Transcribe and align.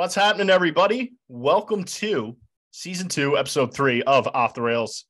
What's 0.00 0.14
happening, 0.14 0.48
everybody? 0.48 1.12
Welcome 1.28 1.84
to 1.84 2.34
season 2.70 3.08
two, 3.08 3.36
episode 3.36 3.74
three 3.74 4.02
of 4.04 4.26
Off 4.28 4.54
the 4.54 4.62
Rails. 4.62 5.04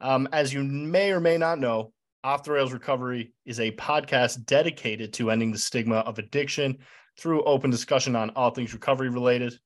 Um, 0.00 0.28
as 0.32 0.54
you 0.54 0.62
may 0.62 1.10
or 1.10 1.18
may 1.18 1.38
not 1.38 1.58
know, 1.58 1.92
Off 2.22 2.44
the 2.44 2.52
Rails 2.52 2.72
Recovery 2.72 3.32
is 3.44 3.58
a 3.58 3.72
podcast 3.72 4.46
dedicated 4.46 5.12
to 5.14 5.32
ending 5.32 5.50
the 5.50 5.58
stigma 5.58 5.96
of 5.96 6.20
addiction 6.20 6.78
through 7.18 7.42
open 7.42 7.70
discussion 7.70 8.14
on 8.14 8.30
all 8.36 8.50
things 8.50 8.72
recovery 8.72 9.08
related. 9.08 9.58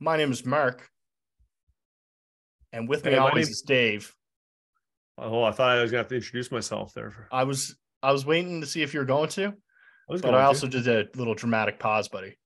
My 0.00 0.16
name 0.16 0.32
is 0.32 0.44
Mark, 0.44 0.90
and 2.72 2.88
with 2.88 3.04
me 3.04 3.12
Hey, 3.12 3.16
always 3.18 3.46
name- 3.46 3.52
is 3.52 3.62
Dave. 3.62 4.12
Oh, 5.18 5.44
I 5.44 5.52
thought 5.52 5.78
I 5.78 5.82
was 5.82 5.92
gonna 5.92 6.00
have 6.00 6.08
to 6.08 6.16
introduce 6.16 6.50
myself 6.50 6.94
there. 6.94 7.28
I 7.30 7.44
was 7.44 7.76
I 8.02 8.10
was 8.10 8.26
waiting 8.26 8.60
to 8.60 8.66
see 8.66 8.82
if 8.82 8.92
you 8.92 8.98
were 8.98 9.06
going 9.06 9.28
to, 9.28 9.44
I 9.46 9.52
was 10.08 10.20
but 10.20 10.30
going 10.30 10.34
I 10.34 10.40
to. 10.40 10.46
also 10.48 10.66
did 10.66 10.88
a 10.88 11.06
little 11.16 11.36
dramatic 11.36 11.78
pause, 11.78 12.08
buddy. 12.08 12.36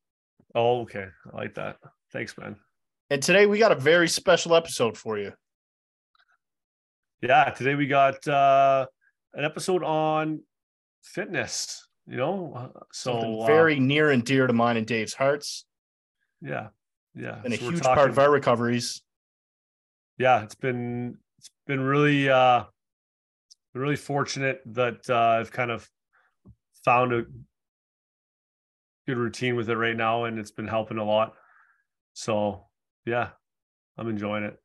Oh, 0.54 0.82
okay. 0.82 1.06
I 1.32 1.36
like 1.36 1.54
that. 1.54 1.78
Thanks, 2.12 2.36
man. 2.38 2.56
And 3.10 3.22
today 3.22 3.46
we 3.46 3.58
got 3.58 3.72
a 3.72 3.76
very 3.76 4.08
special 4.08 4.54
episode 4.54 4.96
for 4.96 5.18
you. 5.18 5.32
Yeah, 7.22 7.50
today 7.50 7.74
we 7.74 7.86
got 7.86 8.26
uh 8.28 8.86
an 9.34 9.44
episode 9.44 9.82
on 9.82 10.40
fitness. 11.02 11.86
You 12.06 12.16
know, 12.18 12.52
Uh, 12.54 12.80
so 12.92 13.12
Something 13.12 13.42
uh, 13.42 13.46
very 13.46 13.80
near 13.80 14.10
and 14.10 14.22
dear 14.24 14.46
to 14.46 14.52
mine 14.52 14.76
and 14.76 14.86
Dave's 14.86 15.14
hearts, 15.14 15.64
yeah, 16.42 16.68
yeah. 17.14 17.40
and 17.42 17.54
a 17.54 17.56
So 17.56 17.64
we're 17.64 17.70
huge 17.72 17.82
part 17.82 18.10
of 18.10 18.18
our 18.18 18.30
recoveries. 18.30 19.02
yeah 20.18 20.42
it's 20.44 20.54
been 20.54 21.16
it's 21.38 21.50
been 21.66 21.80
really 21.80 22.28
uh 22.28 22.64
really 23.74 23.96
fortunate 23.96 24.60
that 24.66 25.08
uh 25.10 25.40
i've 25.40 25.50
kind 25.50 25.70
of 25.70 25.88
found 26.84 27.12
a 27.12 27.24
good 29.06 29.18
routine 29.18 29.56
with 29.56 29.68
it 29.68 29.76
right 29.76 29.96
now 29.96 30.24
and 30.24 30.38
it's 30.38 30.50
been 30.50 30.68
helping 30.68 30.98
a 30.98 31.04
lot. 31.04 31.34
So 32.12 32.66
yeah 33.06 33.30
i'm 33.96 34.08
enjoying 34.08 34.44
it. 34.44 34.58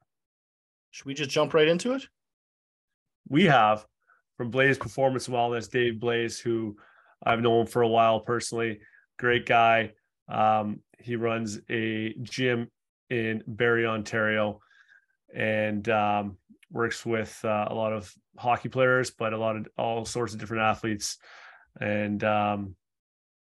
Should 0.92 1.06
we 1.06 1.14
just 1.14 1.30
jump 1.30 1.54
right 1.54 1.68
into 1.68 1.94
it? 1.94 2.04
we 3.28 3.46
have 3.46 3.86
from 4.38 4.52
Blais 4.52 4.80
performance 4.80 5.28
and 5.28 5.36
wellness 5.36 5.70
dave 5.70 5.96
Blais 5.96 6.40
who 6.40 6.76
i've 7.24 7.42
known 7.42 7.66
for 7.66 7.82
a 7.82 7.88
while 7.88 8.20
personally. 8.20 8.80
Great 9.18 9.46
guy. 9.46 9.92
Um, 10.28 10.82
he 10.98 11.16
runs 11.16 11.60
a 11.70 12.14
gym 12.22 12.70
in 13.10 13.44
barrie 13.48 13.86
ontario 13.86 14.62
and 15.34 15.88
um, 15.90 16.38
works 16.72 17.06
with 17.06 17.40
uh, 17.44 17.68
a 17.70 17.74
lot 17.74 17.94
of 17.94 18.14
hockey 18.38 18.70
players 18.70 19.12
but 19.12 19.34
a 19.34 19.38
lot 19.38 19.56
of 19.58 19.68
all 19.78 20.06
sorts 20.06 20.34
of 20.34 20.40
different 20.40 20.64
athletes. 20.64 21.18
And 21.80 22.24
um, 22.24 22.76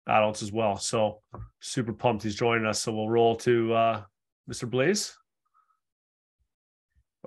adults 0.08 0.42
as 0.42 0.52
well 0.52 0.76
so 0.76 1.20
super 1.60 1.92
pumped 1.92 2.22
he's 2.22 2.34
joining 2.34 2.66
us 2.66 2.80
so 2.80 2.92
we'll 2.92 3.08
roll 3.08 3.36
to 3.36 3.72
uh, 3.72 4.02
mr 4.50 4.68
Blais 4.68 5.12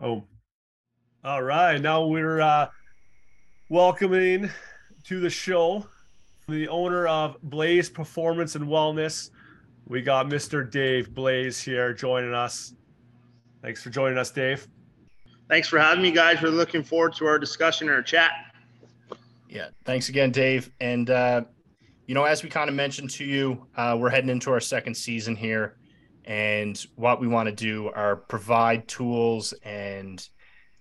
oh 0.02 0.24
all 1.24 1.42
right 1.42 1.80
now 1.82 2.06
we're 2.06 2.42
uh, 2.42 2.68
welcoming 3.70 4.50
to 5.06 5.20
the 5.20 5.30
show 5.30 5.86
the 6.48 6.68
owner 6.68 7.08
of 7.08 7.38
Blais 7.42 7.92
Performance 7.92 8.56
and 8.56 8.66
Wellness. 8.66 9.32
We 9.88 10.02
got 10.02 10.28
Mr. 10.28 10.70
Dave 10.70 11.10
Blais 11.10 11.64
here 11.64 11.94
joining 11.94 12.34
us. 12.34 12.74
Thanks 13.62 13.82
for 13.82 13.90
joining 13.90 14.18
us, 14.18 14.32
Dave. 14.32 14.68
Thanks 15.50 15.68
for 15.68 15.80
having 15.80 16.04
me, 16.04 16.12
guys. 16.12 16.42
We're 16.42 16.50
looking 16.50 16.84
forward 16.84 17.14
to 17.16 17.26
our 17.26 17.40
discussion 17.40 17.88
and 17.88 17.96
our 17.96 18.02
chat. 18.02 18.32
Yeah. 19.50 19.70
Thanks 19.86 20.10
again, 20.10 20.32
Dave. 20.32 20.72
And 20.82 21.10
uh, 21.10 21.46
you 22.06 22.14
know, 22.14 22.24
as 22.24 22.44
we 22.44 22.50
kind 22.50 22.70
of 22.70 22.76
mentioned 22.76 23.10
to 23.12 23.26
you, 23.26 23.66
uh, 23.76 23.98
we're 24.00 24.10
heading 24.10 24.30
into 24.30 24.52
our 24.52 24.60
second 24.60 24.96
season 24.96 25.36
here, 25.36 25.78
and 26.24 26.86
what 26.96 27.20
we 27.20 27.28
want 27.28 27.50
to 27.50 27.56
do 27.56 27.90
are 27.90 28.16
provide 28.16 28.88
tools 28.88 29.54
and 29.64 30.28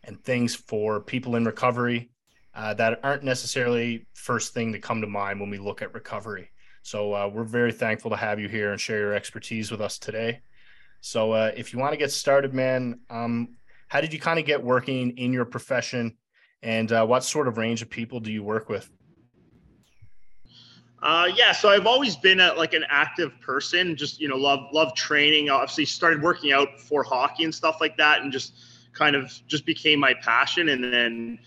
and 0.05 0.23
things 0.23 0.55
for 0.55 1.01
people 1.01 1.35
in 1.37 1.47
recovery 1.47 2.11
uh, 2.55 2.75
that 2.75 3.01
aren't 3.03 3.23
necessarily 3.23 4.07
first 4.13 4.53
thing 4.53 4.73
to 4.73 4.79
come 4.79 5.01
to 5.01 5.07
mind 5.07 5.41
when 5.41 5.49
we 5.49 5.59
look 5.59 5.81
at 5.81 5.95
recovery. 5.95 6.51
So 6.83 7.15
uh, 7.15 7.31
we're 7.33 7.45
very 7.45 7.73
thankful 7.73 8.11
to 8.11 8.17
have 8.17 8.39
you 8.39 8.49
here 8.49 8.73
and 8.73 8.81
share 8.81 8.99
your 8.99 9.15
expertise 9.15 9.71
with 9.71 9.81
us 9.81 9.99
today. 9.99 10.43
So 11.01 11.33
uh, 11.33 11.53
if 11.57 11.73
you 11.73 11.79
want 11.79 11.93
to 11.93 11.99
get 11.99 12.13
started, 12.13 12.53
man, 12.53 13.01
um, 13.09 13.57
how 13.89 14.03
did 14.03 14.13
you 14.13 14.21
kind 14.21 14.39
of 14.39 14.45
get 14.45 14.63
working 14.63 15.17
in 15.17 15.33
your 15.33 15.47
profession, 15.47 16.19
and 16.63 16.93
uh, 16.93 17.07
what 17.07 17.25
sort 17.25 17.49
of 17.49 17.57
range 17.57 17.81
of 17.81 17.89
people 17.89 18.21
do 18.21 18.31
you 18.31 18.43
work 18.43 18.69
with? 18.69 18.91
Uh, 21.05 21.29
yeah, 21.37 21.53
so 21.53 21.69
I've 21.69 21.87
always 21.87 22.17
been 22.17 22.41
a, 22.41 22.55
like 22.55 22.73
an 22.73 22.87
active 22.89 23.39
person. 23.43 23.95
Just 23.95 24.23
you 24.23 24.27
know, 24.27 24.37
love 24.37 24.73
love 24.73 24.95
training. 24.95 25.51
Obviously, 25.51 25.85
started 25.85 26.23
working 26.23 26.51
out 26.51 26.81
for 26.81 27.03
hockey 27.03 27.45
and 27.45 27.55
stuff 27.55 27.77
like 27.79 27.95
that, 27.99 28.23
and 28.23 28.33
just 28.33 28.55
kind 28.95 29.15
of 29.15 29.31
just 29.47 29.67
became 29.67 30.01
my 30.01 30.15
passion. 30.15 30.71
And 30.71 30.83
then, 30.83 31.39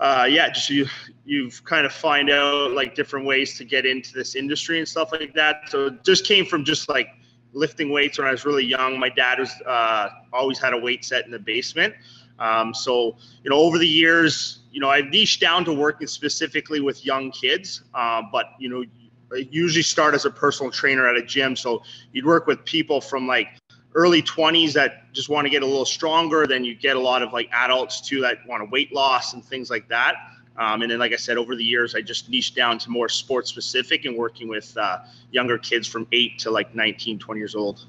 uh, 0.00 0.26
yeah, 0.28 0.50
just 0.50 0.70
you 0.70 0.88
you've 1.24 1.64
kind 1.64 1.86
of 1.86 1.92
find 1.92 2.30
out 2.30 2.72
like 2.72 2.96
different 2.96 3.26
ways 3.26 3.56
to 3.58 3.64
get 3.64 3.86
into 3.86 4.12
this 4.12 4.34
industry 4.34 4.80
and 4.80 4.88
stuff 4.88 5.12
like 5.12 5.34
that. 5.34 5.68
So 5.68 5.86
it 5.86 6.04
just 6.04 6.26
came 6.26 6.44
from 6.44 6.64
just 6.64 6.88
like 6.88 7.10
lifting 7.52 7.90
weights 7.90 8.18
when 8.18 8.26
I 8.26 8.32
was 8.32 8.44
really 8.44 8.64
young. 8.64 8.98
My 8.98 9.08
dad 9.08 9.38
was 9.38 9.52
uh, 9.64 10.08
always 10.32 10.58
had 10.58 10.72
a 10.72 10.78
weight 10.78 11.04
set 11.04 11.24
in 11.26 11.30
the 11.30 11.38
basement. 11.38 11.94
Um, 12.38 12.74
so, 12.74 13.16
you 13.42 13.50
know, 13.50 13.56
over 13.56 13.78
the 13.78 13.86
years, 13.86 14.60
you 14.72 14.80
know, 14.80 14.90
I've 14.90 15.06
niched 15.06 15.40
down 15.40 15.64
to 15.66 15.72
working 15.72 16.06
specifically 16.06 16.80
with 16.80 17.04
young 17.04 17.30
kids, 17.30 17.82
uh, 17.94 18.22
but, 18.32 18.46
you 18.58 18.68
know, 18.68 18.84
I 19.32 19.48
usually 19.50 19.82
start 19.82 20.14
as 20.14 20.24
a 20.24 20.30
personal 20.30 20.70
trainer 20.70 21.08
at 21.08 21.16
a 21.16 21.22
gym. 21.22 21.56
So 21.56 21.82
you'd 22.12 22.26
work 22.26 22.46
with 22.46 22.64
people 22.64 23.00
from 23.00 23.26
like 23.26 23.48
early 23.94 24.22
20s 24.22 24.72
that 24.74 25.12
just 25.12 25.28
want 25.28 25.46
to 25.46 25.50
get 25.50 25.62
a 25.62 25.66
little 25.66 25.84
stronger. 25.84 26.46
Then 26.46 26.64
you 26.64 26.74
get 26.74 26.96
a 26.96 27.00
lot 27.00 27.22
of 27.22 27.32
like 27.32 27.48
adults 27.52 28.00
too 28.00 28.20
that 28.22 28.38
want 28.46 28.62
to 28.62 28.70
weight 28.70 28.92
loss 28.92 29.34
and 29.34 29.44
things 29.44 29.70
like 29.70 29.88
that. 29.88 30.16
Um, 30.56 30.82
and 30.82 30.90
then, 30.90 31.00
like 31.00 31.12
I 31.12 31.16
said, 31.16 31.36
over 31.36 31.56
the 31.56 31.64
years, 31.64 31.96
I 31.96 32.00
just 32.00 32.28
niched 32.28 32.54
down 32.54 32.78
to 32.78 32.90
more 32.90 33.08
sports 33.08 33.50
specific 33.50 34.04
and 34.04 34.16
working 34.16 34.46
with 34.48 34.76
uh, 34.76 34.98
younger 35.32 35.58
kids 35.58 35.88
from 35.88 36.06
eight 36.12 36.38
to 36.40 36.50
like 36.50 36.74
19, 36.76 37.18
20 37.18 37.40
years 37.40 37.56
old. 37.56 37.86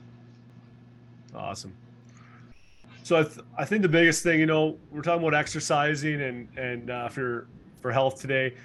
Awesome. 1.36 1.74
So 3.06 3.20
I, 3.20 3.24
th- 3.24 3.46
I 3.56 3.66
think 3.66 3.84
the 3.84 3.88
biggest 3.88 4.24
thing, 4.24 4.40
you 4.40 4.48
know, 4.48 4.80
we're 4.90 5.04
talking 5.04 5.22
about 5.22 5.40
exercising 5.40 6.22
and 6.22 6.50
and 6.58 6.90
uh, 6.90 7.08
for 7.08 7.48
for 7.80 7.92
health 7.92 8.20
today, 8.20 8.56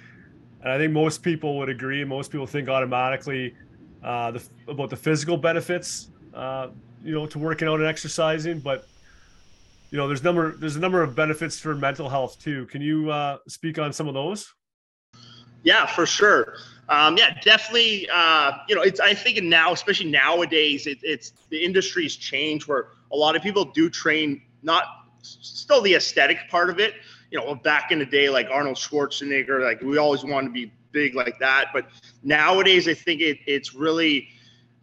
and 0.61 0.71
I 0.71 0.79
think 0.79 0.93
most 0.93 1.21
people 1.21 1.59
would 1.59 1.69
agree. 1.69 2.03
Most 2.03 2.31
people 2.31 2.47
think 2.47 2.67
automatically 2.67 3.53
uh, 4.03 4.31
the, 4.31 4.43
about 4.67 4.89
the 4.89 4.95
physical 4.95 5.37
benefits, 5.37 6.09
uh, 6.33 6.69
you 7.03 7.13
know, 7.13 7.27
to 7.27 7.37
working 7.37 7.67
out 7.67 7.81
and 7.81 7.87
exercising, 7.87 8.59
but 8.59 8.87
you 9.91 9.99
know, 9.99 10.07
there's 10.07 10.23
number 10.23 10.57
there's 10.57 10.75
a 10.75 10.79
number 10.79 11.03
of 11.03 11.15
benefits 11.15 11.59
for 11.59 11.75
mental 11.75 12.09
health 12.09 12.41
too. 12.41 12.65
Can 12.65 12.81
you 12.81 13.11
uh, 13.11 13.37
speak 13.47 13.77
on 13.77 13.93
some 13.93 14.07
of 14.07 14.15
those? 14.15 14.51
Yeah, 15.61 15.85
for 15.85 16.07
sure. 16.07 16.55
Um, 16.89 17.15
yeah, 17.15 17.39
definitely. 17.43 18.09
Uh, 18.11 18.53
you 18.67 18.73
know, 18.73 18.81
it's 18.81 18.99
I 18.99 19.13
think 19.13 19.43
now, 19.43 19.71
especially 19.71 20.09
nowadays, 20.09 20.87
it, 20.87 20.97
it's 21.03 21.33
the 21.51 21.63
industry's 21.63 22.15
changed 22.15 22.67
where 22.67 22.87
a 23.11 23.15
lot 23.15 23.35
of 23.35 23.41
people 23.41 23.65
do 23.65 23.89
train 23.89 24.41
not 24.63 24.83
still 25.21 25.81
the 25.81 25.95
aesthetic 25.95 26.37
part 26.49 26.69
of 26.69 26.79
it. 26.79 26.95
You 27.31 27.39
know, 27.39 27.55
back 27.55 27.91
in 27.91 27.99
the 27.99 28.05
day, 28.05 28.29
like 28.29 28.47
Arnold 28.51 28.77
Schwarzenegger, 28.77 29.63
like 29.63 29.81
we 29.81 29.97
always 29.97 30.23
wanted 30.23 30.47
to 30.47 30.53
be 30.53 30.73
big 30.91 31.15
like 31.15 31.39
that. 31.39 31.67
But 31.73 31.87
nowadays, 32.23 32.87
I 32.87 32.93
think 32.93 33.21
it, 33.21 33.39
it's 33.45 33.73
really 33.73 34.27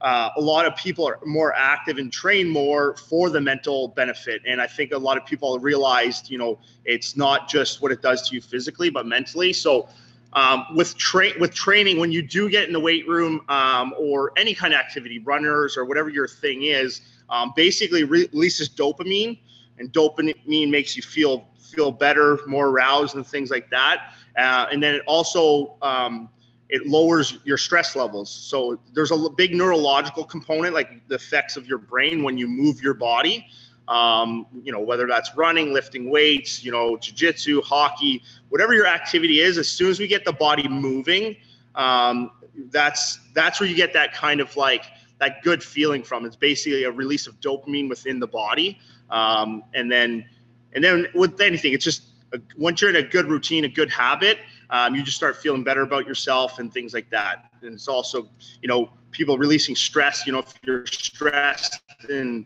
uh, 0.00 0.30
a 0.36 0.40
lot 0.40 0.64
of 0.64 0.76
people 0.76 1.06
are 1.06 1.18
more 1.24 1.52
active 1.54 1.98
and 1.98 2.12
train 2.12 2.48
more 2.48 2.96
for 2.96 3.30
the 3.30 3.40
mental 3.40 3.88
benefit. 3.88 4.40
And 4.46 4.60
I 4.60 4.66
think 4.66 4.92
a 4.92 4.98
lot 4.98 5.16
of 5.16 5.26
people 5.26 5.58
realized, 5.58 6.30
you 6.30 6.38
know, 6.38 6.58
it's 6.84 7.16
not 7.16 7.48
just 7.48 7.82
what 7.82 7.90
it 7.90 8.00
does 8.00 8.28
to 8.28 8.34
you 8.34 8.40
physically, 8.40 8.90
but 8.90 9.06
mentally. 9.06 9.52
So 9.52 9.88
um, 10.34 10.66
with 10.74 10.96
train 10.96 11.34
with 11.40 11.54
training, 11.54 11.98
when 11.98 12.12
you 12.12 12.22
do 12.22 12.48
get 12.50 12.66
in 12.66 12.72
the 12.72 12.80
weight 12.80 13.08
room 13.08 13.42
um, 13.48 13.94
or 13.98 14.32
any 14.36 14.54
kind 14.54 14.74
of 14.74 14.80
activity, 14.80 15.18
runners 15.20 15.76
or 15.76 15.84
whatever 15.84 16.10
your 16.10 16.28
thing 16.28 16.64
is, 16.64 17.00
um, 17.30 17.52
basically 17.56 18.04
re- 18.04 18.28
releases 18.32 18.68
dopamine, 18.68 19.38
and 19.78 19.92
dopamine 19.92 20.70
makes 20.70 20.96
you 20.96 21.02
feel 21.02 21.48
feel 21.58 21.90
better, 21.90 22.38
more 22.46 22.68
aroused, 22.68 23.16
and 23.16 23.26
things 23.26 23.50
like 23.50 23.70
that. 23.70 24.12
Uh, 24.36 24.66
and 24.70 24.82
then 24.82 24.94
it 24.94 25.02
also 25.06 25.76
um, 25.82 26.28
it 26.68 26.86
lowers 26.86 27.38
your 27.44 27.56
stress 27.56 27.96
levels. 27.96 28.30
So 28.30 28.78
there's 28.92 29.10
a 29.10 29.28
big 29.30 29.54
neurological 29.54 30.24
component, 30.24 30.74
like 30.74 31.06
the 31.08 31.14
effects 31.14 31.56
of 31.56 31.66
your 31.66 31.78
brain 31.78 32.22
when 32.22 32.36
you 32.36 32.46
move 32.46 32.82
your 32.82 32.94
body. 32.94 33.46
Um, 33.88 34.46
you 34.62 34.70
know, 34.70 34.80
whether 34.80 35.06
that's 35.06 35.34
running, 35.34 35.72
lifting 35.72 36.10
weights, 36.10 36.62
you 36.62 36.70
know, 36.70 36.96
jujitsu, 36.96 37.62
hockey, 37.64 38.22
whatever 38.50 38.74
your 38.74 38.86
activity 38.86 39.40
is. 39.40 39.56
As 39.56 39.66
soon 39.66 39.88
as 39.88 39.98
we 39.98 40.06
get 40.06 40.26
the 40.26 40.32
body 40.32 40.68
moving, 40.68 41.36
um, 41.74 42.30
that's 42.70 43.18
that's 43.34 43.60
where 43.60 43.68
you 43.68 43.74
get 43.74 43.92
that 43.94 44.12
kind 44.12 44.40
of 44.40 44.54
like 44.56 44.84
that 45.20 45.42
good 45.42 45.62
feeling 45.62 46.02
from. 46.02 46.26
It's 46.26 46.36
basically 46.36 46.84
a 46.84 46.90
release 46.90 47.26
of 47.26 47.40
dopamine 47.40 47.88
within 47.88 48.20
the 48.20 48.26
body, 48.26 48.78
um, 49.10 49.64
and 49.74 49.90
then 49.90 50.26
and 50.74 50.84
then 50.84 51.06
with 51.14 51.40
anything, 51.40 51.72
it's 51.72 51.84
just 51.84 52.02
a, 52.32 52.40
once 52.56 52.80
you're 52.80 52.90
in 52.90 52.96
a 52.96 53.02
good 53.02 53.26
routine, 53.26 53.64
a 53.64 53.68
good 53.68 53.90
habit, 53.90 54.38
um, 54.70 54.94
you 54.94 55.02
just 55.02 55.16
start 55.16 55.36
feeling 55.36 55.64
better 55.64 55.82
about 55.82 56.06
yourself 56.06 56.58
and 56.58 56.72
things 56.72 56.92
like 56.92 57.08
that. 57.10 57.50
and 57.62 57.74
it's 57.74 57.88
also 57.88 58.28
you 58.60 58.68
know 58.68 58.90
people 59.10 59.38
releasing 59.38 59.74
stress. 59.74 60.26
You 60.26 60.32
know, 60.32 60.40
if 60.40 60.54
you're 60.62 60.86
stressed 60.86 61.80
and 62.08 62.44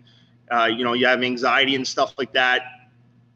uh, 0.50 0.66
you 0.66 0.84
know 0.84 0.92
you 0.92 1.06
have 1.06 1.22
anxiety 1.22 1.74
and 1.74 1.86
stuff 1.86 2.14
like 2.18 2.32
that, 2.32 2.62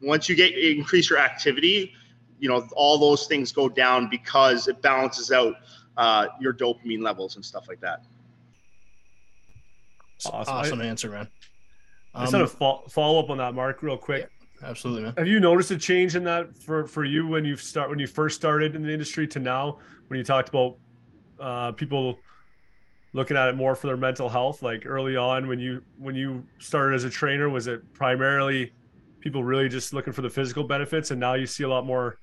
once 0.01 0.29
you 0.29 0.35
get 0.35 0.57
increase 0.57 1.09
your 1.09 1.19
activity, 1.19 1.93
you 2.39 2.49
know 2.49 2.67
all 2.75 2.97
those 2.97 3.27
things 3.27 3.51
go 3.51 3.69
down 3.69 4.09
because 4.09 4.67
it 4.67 4.81
balances 4.81 5.31
out 5.31 5.55
uh, 5.97 6.27
your 6.39 6.53
dopamine 6.53 7.01
levels 7.01 7.35
and 7.35 7.45
stuff 7.45 7.67
like 7.67 7.79
that. 7.81 8.03
Awesome, 10.25 10.53
awesome 10.53 10.81
I, 10.81 10.85
answer, 10.85 11.09
man. 11.09 11.21
Um, 11.21 11.27
I 12.15 12.21
just 12.21 12.33
had 12.33 12.41
a 12.41 12.47
fo- 12.47 12.83
follow 12.89 13.19
up 13.19 13.29
on 13.29 13.37
that, 13.37 13.53
Mark, 13.53 13.83
real 13.83 13.97
quick. 13.97 14.29
Yeah, 14.61 14.69
absolutely, 14.69 15.03
man. 15.03 15.13
Have 15.17 15.27
you 15.27 15.39
noticed 15.39 15.71
a 15.71 15.77
change 15.77 16.15
in 16.15 16.23
that 16.23 16.55
for 16.57 16.87
for 16.87 17.03
you 17.03 17.27
when 17.27 17.45
you 17.45 17.55
start 17.55 17.89
when 17.89 17.99
you 17.99 18.07
first 18.07 18.35
started 18.35 18.75
in 18.75 18.83
the 18.83 18.91
industry 18.91 19.27
to 19.27 19.39
now 19.39 19.79
when 20.07 20.17
you 20.17 20.23
talked 20.23 20.49
about 20.49 20.77
uh, 21.39 21.71
people 21.73 22.17
looking 23.17 23.35
at 23.35 23.49
it 23.49 23.55
more 23.55 23.75
for 23.75 23.87
their 23.87 23.97
mental 23.97 24.29
health? 24.29 24.61
Like 24.61 24.85
early 24.85 25.17
on 25.17 25.47
when 25.47 25.59
you 25.59 25.83
when 25.97 26.15
you 26.15 26.45
started 26.59 26.95
as 26.95 27.03
a 27.03 27.09
trainer, 27.09 27.49
was 27.49 27.67
it 27.67 27.81
primarily 27.93 28.71
people 29.19 29.43
really 29.43 29.67
just 29.67 29.93
looking 29.93 30.13
for 30.13 30.21
the 30.21 30.29
physical 30.29 30.63
benefits, 30.63 31.11
and 31.11 31.19
now 31.19 31.33
you 31.33 31.45
see 31.45 31.63
a 31.63 31.69
lot 31.69 31.85
more 31.85 32.17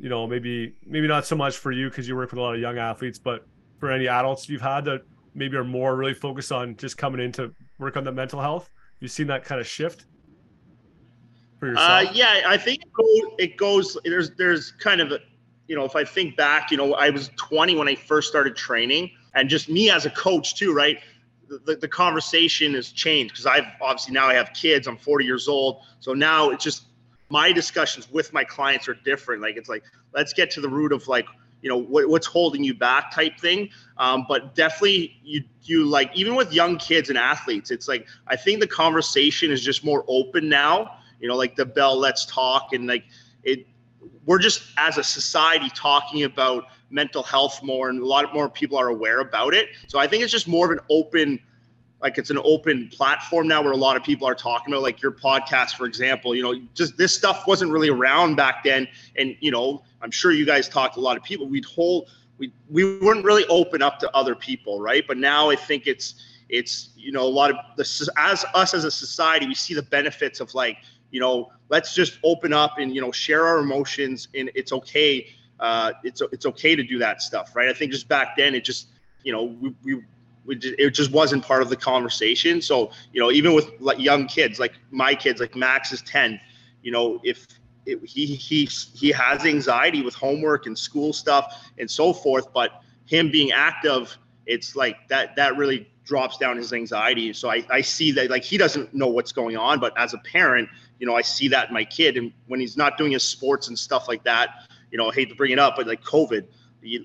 you 0.00 0.08
know, 0.08 0.26
maybe 0.26 0.74
maybe 0.86 1.06
not 1.06 1.26
so 1.26 1.36
much 1.36 1.58
for 1.58 1.72
you 1.72 1.90
because 1.90 2.08
you 2.08 2.16
work 2.16 2.30
with 2.30 2.38
a 2.38 2.42
lot 2.42 2.54
of 2.54 2.60
young 2.60 2.78
athletes, 2.78 3.18
but 3.18 3.46
for 3.78 3.90
any 3.90 4.08
adults 4.08 4.48
you've 4.48 4.62
had 4.62 4.84
that 4.86 5.02
maybe 5.34 5.56
are 5.56 5.64
more 5.64 5.94
really 5.94 6.14
focused 6.14 6.50
on 6.50 6.74
just 6.76 6.96
coming 6.96 7.20
in 7.20 7.30
to 7.32 7.54
work 7.78 7.96
on 7.96 8.04
the 8.04 8.12
mental 8.12 8.40
health? 8.40 8.70
You've 9.00 9.10
seen 9.10 9.26
that 9.26 9.44
kind 9.44 9.60
of 9.60 9.66
shift 9.66 10.06
for 11.58 11.68
yourself? 11.68 12.08
Uh, 12.08 12.10
yeah, 12.12 12.42
I 12.46 12.56
think 12.56 12.82
it 12.82 12.92
goes, 12.92 13.34
it 13.38 13.56
goes. 13.58 13.98
There's 14.04 14.30
there's 14.36 14.72
kind 14.72 15.02
of 15.02 15.12
a, 15.12 15.18
you 15.68 15.76
know, 15.76 15.84
if 15.84 15.94
I 15.94 16.04
think 16.04 16.34
back, 16.34 16.70
you 16.70 16.78
know, 16.78 16.94
I 16.94 17.10
was 17.10 17.30
20 17.36 17.76
when 17.76 17.86
I 17.86 17.94
first 17.94 18.28
started 18.28 18.56
training, 18.56 19.10
and 19.34 19.48
just 19.48 19.68
me 19.68 19.90
as 19.90 20.06
a 20.06 20.10
coach 20.10 20.54
too, 20.54 20.72
right? 20.72 20.98
The, 21.48 21.76
the 21.76 21.88
conversation 21.88 22.74
has 22.74 22.92
changed 22.92 23.32
because 23.34 23.46
I've 23.46 23.66
obviously 23.80 24.14
now 24.14 24.26
I 24.26 24.34
have 24.34 24.52
kids. 24.52 24.86
I'm 24.86 24.96
40 24.96 25.24
years 25.24 25.48
old, 25.48 25.82
so 25.98 26.14
now 26.14 26.50
it's 26.50 26.62
just 26.62 26.84
my 27.28 27.52
discussions 27.52 28.10
with 28.10 28.32
my 28.32 28.44
clients 28.44 28.88
are 28.88 28.94
different. 28.94 29.42
Like 29.42 29.56
it's 29.56 29.68
like 29.68 29.82
let's 30.12 30.32
get 30.32 30.50
to 30.52 30.60
the 30.60 30.68
root 30.68 30.92
of 30.92 31.08
like 31.08 31.26
you 31.62 31.68
know 31.68 31.76
what, 31.76 32.08
what's 32.08 32.26
holding 32.26 32.64
you 32.64 32.74
back 32.74 33.12
type 33.12 33.38
thing. 33.38 33.70
Um, 33.98 34.26
but 34.28 34.54
definitely 34.54 35.18
you 35.22 35.44
you 35.62 35.84
like 35.86 36.10
even 36.14 36.34
with 36.34 36.52
young 36.52 36.78
kids 36.78 37.08
and 37.08 37.18
athletes, 37.18 37.70
it's 37.70 37.88
like 37.88 38.06
I 38.26 38.36
think 38.36 38.60
the 38.60 38.66
conversation 38.66 39.50
is 39.50 39.62
just 39.62 39.84
more 39.84 40.04
open 40.08 40.48
now. 40.48 40.98
You 41.20 41.28
know, 41.28 41.36
like 41.36 41.56
the 41.56 41.66
bell, 41.66 41.98
let's 41.98 42.26
talk, 42.26 42.72
and 42.72 42.86
like 42.86 43.04
it. 43.42 43.66
We're 44.24 44.38
just 44.38 44.62
as 44.76 44.98
a 44.98 45.04
society 45.04 45.70
talking 45.74 46.24
about 46.24 46.66
mental 46.90 47.22
health 47.22 47.62
more, 47.62 47.88
and 47.88 48.00
a 48.00 48.06
lot 48.06 48.32
more 48.34 48.48
people 48.48 48.78
are 48.78 48.88
aware 48.88 49.20
about 49.20 49.54
it. 49.54 49.68
So 49.86 49.98
I 49.98 50.06
think 50.06 50.22
it's 50.22 50.32
just 50.32 50.48
more 50.48 50.66
of 50.66 50.72
an 50.72 50.80
open 50.90 51.40
like 52.02 52.16
it's 52.16 52.30
an 52.30 52.38
open 52.44 52.88
platform 52.88 53.46
now 53.46 53.62
where 53.62 53.72
a 53.72 53.76
lot 53.76 53.96
of 53.96 54.02
people 54.02 54.26
are 54.26 54.34
talking 54.34 54.72
about 54.72 54.82
like 54.82 55.02
your 55.02 55.12
podcast 55.12 55.72
for 55.72 55.84
example 55.84 56.34
you 56.34 56.42
know 56.42 56.58
just 56.74 56.96
this 56.96 57.14
stuff 57.14 57.46
wasn't 57.46 57.70
really 57.70 57.90
around 57.90 58.36
back 58.36 58.64
then. 58.64 58.88
And 59.16 59.36
you 59.40 59.50
know 59.50 59.82
i'm 60.02 60.10
sure 60.10 60.32
you 60.32 60.46
guys 60.46 60.68
talked 60.68 60.94
to 60.94 61.00
a 61.00 61.02
lot 61.02 61.16
of 61.16 61.22
people. 61.22 61.48
We'd 61.48 61.64
hold 61.64 62.08
we 62.38 62.52
we 62.68 62.98
weren't 62.98 63.24
really 63.24 63.44
open 63.46 63.82
up 63.82 63.98
to 64.00 64.16
other 64.16 64.34
people 64.34 64.80
right? 64.80 65.04
But 65.06 65.18
now 65.18 65.50
i 65.50 65.56
think 65.56 65.86
it's 65.86 66.14
it's 66.48 66.90
you 66.96 67.12
know 67.12 67.22
a 67.22 67.28
lot 67.28 67.50
of 67.50 67.56
the 67.76 68.12
as 68.16 68.44
us 68.54 68.74
as 68.74 68.84
a 68.84 68.90
society 68.90 69.46
we 69.46 69.54
see 69.54 69.74
the 69.74 69.82
benefits 69.82 70.40
of 70.40 70.52
like 70.54 70.78
you 71.10 71.20
know 71.20 71.50
let's 71.68 71.94
just 71.94 72.18
open 72.24 72.52
up 72.52 72.78
and 72.78 72.94
you 72.94 73.00
know 73.00 73.12
share 73.12 73.46
our 73.46 73.58
emotions 73.58 74.28
and 74.34 74.50
it's 74.54 74.72
okay 74.72 75.26
uh 75.60 75.92
it's 76.02 76.20
it's 76.32 76.46
okay 76.46 76.74
to 76.74 76.82
do 76.82 76.98
that 76.98 77.22
stuff 77.22 77.54
right 77.54 77.68
i 77.68 77.72
think 77.72 77.92
just 77.92 78.08
back 78.08 78.36
then 78.36 78.54
it 78.54 78.64
just 78.64 78.88
you 79.22 79.32
know 79.32 79.44
we, 79.44 79.74
we 79.84 80.02
it 80.46 80.90
just 80.90 81.12
wasn't 81.12 81.44
part 81.44 81.62
of 81.62 81.68
the 81.68 81.76
conversation. 81.76 82.62
So, 82.62 82.90
you 83.12 83.20
know, 83.20 83.30
even 83.30 83.54
with 83.54 83.70
like 83.80 83.98
young 83.98 84.26
kids, 84.26 84.58
like 84.58 84.72
my 84.90 85.14
kids, 85.14 85.40
like 85.40 85.54
Max 85.54 85.92
is 85.92 86.02
10, 86.02 86.40
you 86.82 86.92
know, 86.92 87.20
if 87.22 87.46
it, 87.86 88.00
he, 88.04 88.26
he, 88.26 88.64
he 88.64 89.10
has 89.10 89.44
anxiety 89.44 90.02
with 90.02 90.14
homework 90.14 90.66
and 90.66 90.78
school 90.78 91.12
stuff 91.12 91.70
and 91.78 91.90
so 91.90 92.12
forth, 92.12 92.52
but 92.52 92.82
him 93.06 93.30
being 93.30 93.52
active, 93.52 94.16
it's 94.46 94.76
like 94.76 95.08
that, 95.08 95.36
that 95.36 95.56
really 95.56 95.88
drops 96.04 96.38
down 96.38 96.56
his 96.56 96.72
anxiety. 96.72 97.32
So 97.32 97.50
I, 97.50 97.64
I 97.70 97.80
see 97.80 98.10
that 98.12 98.30
like 98.30 98.42
he 98.42 98.56
doesn't 98.56 98.94
know 98.94 99.08
what's 99.08 99.32
going 99.32 99.56
on, 99.56 99.78
but 99.78 99.96
as 99.98 100.14
a 100.14 100.18
parent, 100.18 100.68
you 100.98 101.06
know, 101.06 101.16
I 101.16 101.22
see 101.22 101.48
that 101.48 101.68
in 101.68 101.74
my 101.74 101.84
kid 101.84 102.16
and 102.16 102.32
when 102.46 102.60
he's 102.60 102.76
not 102.76 102.98
doing 102.98 103.12
his 103.12 103.22
sports 103.22 103.68
and 103.68 103.78
stuff 103.78 104.08
like 104.08 104.24
that, 104.24 104.50
you 104.90 104.98
know, 104.98 105.10
I 105.10 105.14
hate 105.14 105.28
to 105.28 105.34
bring 105.34 105.52
it 105.52 105.58
up, 105.58 105.76
but 105.76 105.86
like 105.86 106.02
COVID, 106.02 106.46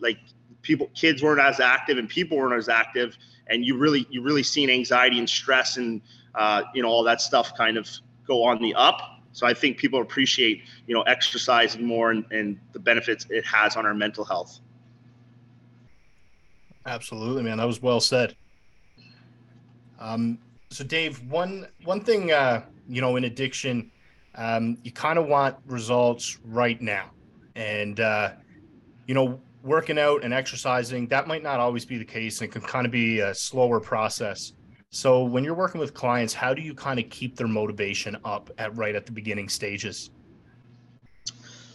like 0.02 0.18
people 0.62 0.90
kids 0.96 1.22
weren't 1.22 1.40
as 1.40 1.60
active 1.60 1.98
and 1.98 2.10
people 2.10 2.38
weren't 2.38 2.58
as 2.58 2.68
active 2.68 3.18
and 3.48 3.64
you 3.64 3.78
really 3.78 4.06
you 4.10 4.22
really 4.22 4.44
seen 4.44 4.70
anxiety 4.70 5.20
and 5.20 5.30
stress 5.30 5.78
and 5.78 6.02
uh, 6.34 6.64
you 6.74 6.82
know 6.82 6.90
all 6.90 7.04
that 7.04 7.22
stuff 7.22 7.56
kind 7.56 7.78
of 7.78 7.88
go 8.28 8.44
on 8.44 8.62
the 8.62 8.74
up. 8.76 9.00
So 9.32 9.46
i 9.46 9.54
think 9.54 9.78
people 9.78 10.02
appreciate 10.02 10.64
you 10.88 10.96
know 10.96 11.02
exercising 11.04 11.86
more 11.86 12.12
and, 12.12 12.26
and 12.32 12.60
the 12.74 12.80
benefits 12.80 13.28
it 13.30 13.46
has 13.46 13.76
on 13.76 13.86
our 13.86 13.94
mental 13.94 14.26
health. 14.26 14.60
Absolutely 16.86 17.44
man. 17.44 17.58
That 17.58 17.68
was 17.68 17.82
well 17.82 18.00
said. 18.00 18.36
Um, 20.00 20.40
so 20.72 20.84
dave 20.84 21.22
one 21.30 21.68
one 21.84 22.02
thing 22.02 22.32
uh, 22.32 22.64
you 22.88 23.02
know 23.02 23.16
in 23.16 23.26
addiction 23.26 23.92
um, 24.36 24.78
you 24.84 24.92
kind 24.92 25.18
of 25.18 25.28
want 25.28 25.56
results 25.66 26.38
right 26.44 26.82
now 26.82 27.12
and 27.56 28.00
uh, 28.00 28.32
you 29.08 29.14
know 29.14 29.40
working 29.64 29.98
out 29.98 30.24
and 30.24 30.34
exercising, 30.34 31.08
that 31.08 31.28
might 31.28 31.42
not 31.42 31.60
always 31.60 31.86
be 31.86 31.98
the 31.98 32.06
case 32.06 32.40
and 32.40 32.50
it 32.50 32.52
can 32.52 32.62
kind 32.62 32.86
of 32.86 32.92
be 32.92 33.20
a 33.20 33.34
slower 33.34 33.80
process. 33.80 34.54
So 34.92 35.24
when 35.24 35.44
you're 35.44 35.56
working 35.56 35.82
with 35.82 35.94
clients, 35.94 36.34
how 36.34 36.54
do 36.54 36.62
you 36.62 36.74
kind 36.76 37.00
of 37.00 37.10
keep 37.10 37.36
their 37.36 37.48
motivation 37.48 38.16
up 38.24 38.52
at 38.60 38.78
right 38.78 38.96
at 38.96 39.06
the 39.06 39.12
beginning 39.12 39.50
stages? 39.50 40.12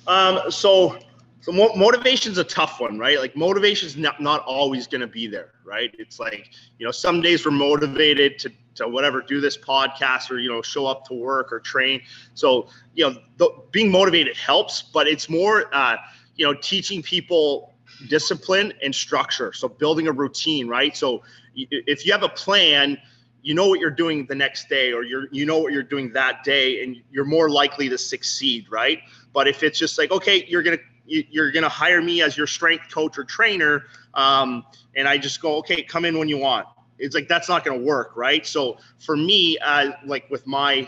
Um, 0.07 0.51
so 0.51 0.99
so 1.41 1.53
mo- 1.53 1.75
motivation's 1.75 2.39
a 2.39 2.45
tough 2.45 2.81
one, 2.81 2.99
right? 2.99 3.19
Like 3.19 3.35
motivation's 3.35 3.97
not, 3.97 4.21
not 4.21 4.43
always 4.45 4.87
going 4.87 5.01
to 5.01 5.07
be 5.07 5.27
there, 5.27 5.53
right? 5.65 5.95
It's 5.99 6.21
like, 6.21 6.51
you 6.79 6.85
know, 6.85 6.93
some 6.93 7.21
days 7.21 7.45
we're 7.45 7.53
motivated 7.53 8.39
to, 8.41 8.53
to 8.81 8.89
whatever, 8.89 9.23
do 9.23 9.41
this 9.41 9.57
podcast 9.57 10.31
or, 10.31 10.39
you 10.39 10.49
know, 10.49 10.63
show 10.63 10.87
up 10.87 11.07
to 11.07 11.15
work 11.15 11.53
or 11.53 11.61
train. 11.61 12.03
So, 12.35 12.69
you 12.95 13.11
know, 13.39 13.65
being 13.71 13.91
motivated 13.91 14.37
helps, 14.37 14.83
but 14.83 15.07
it's 15.07 15.29
more, 15.29 15.75
uh, 15.75 15.97
you 16.37 16.47
know, 16.47 16.55
teaching 16.55 17.03
people 17.03 17.75
discipline 18.09 18.73
and 18.83 18.95
structure. 18.95 19.53
So 19.53 19.69
building 19.69 20.09
a 20.09 20.13
routine, 20.13 20.69
right? 20.69 20.97
So 20.97 21.23
if 21.55 22.07
you 22.07 22.13
have 22.13 22.23
a 22.23 22.29
plan, 22.29 22.99
you 23.43 23.55
know 23.55 23.69
what 23.69 23.81
you're 23.81 23.91
doing 23.91 24.27
the 24.27 24.35
next 24.35 24.69
day 24.69 24.93
or 24.93 25.03
you're 25.03 25.27
you 25.33 25.47
know 25.47 25.59
what 25.59 25.73
you're 25.73 25.83
doing 25.83 26.13
that 26.13 26.45
day 26.45 26.83
and 26.83 26.97
you're 27.11 27.25
more 27.25 27.49
likely 27.49 27.89
to 27.89 27.97
succeed, 27.97 28.67
right? 28.71 29.01
But 29.33 29.49
if 29.49 29.63
it's 29.63 29.79
just 29.79 29.97
like, 29.97 30.11
okay, 30.11 30.45
you're 30.47 30.63
to 30.63 30.79
you're 31.11 31.51
to 31.51 31.69
hire 31.69 32.01
me 32.01 32.23
as 32.23 32.37
your 32.37 32.47
strength 32.47 32.93
coach 32.93 33.19
or 33.19 33.25
trainer 33.25 33.87
um, 34.15 34.65
and 34.95 35.09
i 35.09 35.19
just 35.19 35.43
go 35.43 35.57
okay 35.57 35.83
come 35.83 36.05
in 36.05 36.19
when 36.19 36.29
you 36.29 36.39
want 36.39 36.67
it's 37.01 37.15
like 37.15 37.29
that's 37.29 37.49
not 37.49 37.65
going 37.65 37.79
to 37.79 37.85
work 37.85 38.13
right 38.17 38.47
so 38.47 38.77
for 38.99 39.17
me 39.17 39.59
uh, 39.59 39.91
like 40.05 40.29
with 40.31 40.47
my 40.47 40.87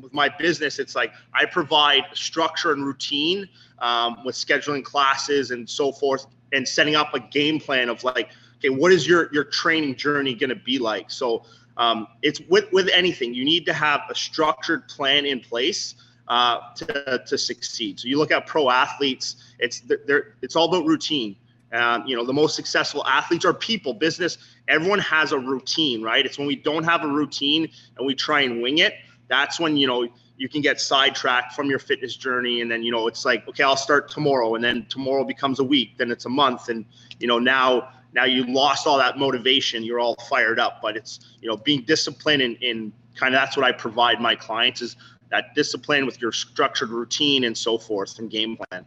with 0.00 0.12
my 0.12 0.28
business, 0.28 0.78
it's 0.78 0.94
like 0.94 1.12
I 1.32 1.46
provide 1.46 2.04
structure 2.12 2.72
and 2.72 2.84
routine 2.84 3.48
um, 3.78 4.24
with 4.24 4.34
scheduling 4.34 4.84
classes 4.84 5.50
and 5.50 5.68
so 5.68 5.92
forth, 5.92 6.26
and 6.52 6.66
setting 6.66 6.94
up 6.94 7.14
a 7.14 7.20
game 7.20 7.58
plan 7.58 7.88
of 7.88 8.04
like, 8.04 8.30
okay, 8.58 8.68
what 8.68 8.92
is 8.92 9.06
your 9.06 9.32
your 9.32 9.44
training 9.44 9.96
journey 9.96 10.34
going 10.34 10.50
to 10.50 10.56
be 10.56 10.78
like? 10.78 11.10
So 11.10 11.44
um, 11.76 12.06
it's 12.22 12.40
with 12.48 12.70
with 12.72 12.88
anything, 12.92 13.34
you 13.34 13.44
need 13.44 13.66
to 13.66 13.72
have 13.72 14.02
a 14.10 14.14
structured 14.14 14.88
plan 14.88 15.26
in 15.26 15.40
place 15.40 15.94
uh, 16.28 16.60
to 16.76 17.22
to 17.26 17.38
succeed. 17.38 18.00
So 18.00 18.08
you 18.08 18.18
look 18.18 18.30
at 18.30 18.46
pro 18.46 18.70
athletes, 18.70 19.36
it's 19.58 19.80
they're 19.80 20.34
it's 20.42 20.56
all 20.56 20.68
about 20.68 20.86
routine. 20.86 21.36
Um, 21.72 22.06
you 22.06 22.16
know, 22.16 22.24
the 22.24 22.32
most 22.32 22.54
successful 22.54 23.04
athletes 23.06 23.44
are 23.44 23.52
people, 23.52 23.92
business. 23.92 24.38
Everyone 24.68 24.98
has 24.98 25.32
a 25.32 25.38
routine, 25.38 26.02
right? 26.02 26.24
It's 26.24 26.38
when 26.38 26.46
we 26.46 26.56
don't 26.56 26.84
have 26.84 27.04
a 27.04 27.08
routine 27.08 27.68
and 27.96 28.06
we 28.06 28.14
try 28.14 28.40
and 28.42 28.62
wing 28.62 28.78
it 28.78 28.94
that's 29.28 29.58
when 29.58 29.76
you 29.76 29.86
know 29.86 30.08
you 30.36 30.48
can 30.48 30.60
get 30.60 30.80
sidetracked 30.80 31.54
from 31.54 31.70
your 31.70 31.78
fitness 31.78 32.16
journey. 32.16 32.60
And 32.60 32.70
then 32.70 32.82
you 32.82 32.92
know 32.92 33.06
it's 33.08 33.24
like 33.24 33.46
okay 33.48 33.62
i'll 33.62 33.76
start 33.76 34.10
tomorrow. 34.10 34.54
And 34.54 34.64
then 34.64 34.86
tomorrow 34.88 35.24
becomes 35.24 35.60
a 35.60 35.64
week 35.64 35.98
then 35.98 36.10
it's 36.10 36.26
a 36.26 36.30
month. 36.30 36.68
And 36.68 36.84
you 37.18 37.26
know 37.26 37.38
now 37.38 37.90
now 38.14 38.24
you 38.24 38.44
lost 38.46 38.86
all 38.86 38.98
that 38.98 39.18
motivation. 39.18 39.82
You're 39.82 40.00
all 40.00 40.16
fired 40.28 40.58
up. 40.58 40.80
But 40.82 40.96
it's 40.96 41.20
you 41.40 41.48
know 41.48 41.56
being 41.56 41.82
disciplined 41.82 42.42
and, 42.42 42.92
kind 43.16 43.34
of 43.34 43.40
that's 43.40 43.56
what 43.56 43.64
i 43.64 43.72
provide 43.72 44.20
my 44.20 44.34
clients 44.34 44.82
is 44.82 44.94
that 45.30 45.54
discipline 45.54 46.04
with 46.04 46.20
your 46.20 46.32
structured 46.32 46.90
routine 46.90 47.44
and 47.44 47.56
so 47.56 47.78
forth 47.78 48.18
and 48.18 48.30
game 48.30 48.58
plan 48.58 48.84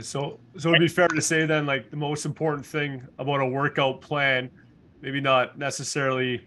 so 0.00 0.38
so 0.56 0.70
it'd 0.70 0.80
be 0.80 0.88
fair 0.88 1.08
to 1.08 1.20
say 1.20 1.44
then 1.44 1.66
like 1.66 1.90
the 1.90 1.96
most 1.96 2.24
important 2.24 2.64
thing 2.64 3.06
about 3.18 3.40
a 3.40 3.46
workout 3.46 4.00
plan 4.00 4.50
maybe 5.02 5.20
not 5.20 5.58
necessarily 5.58 6.40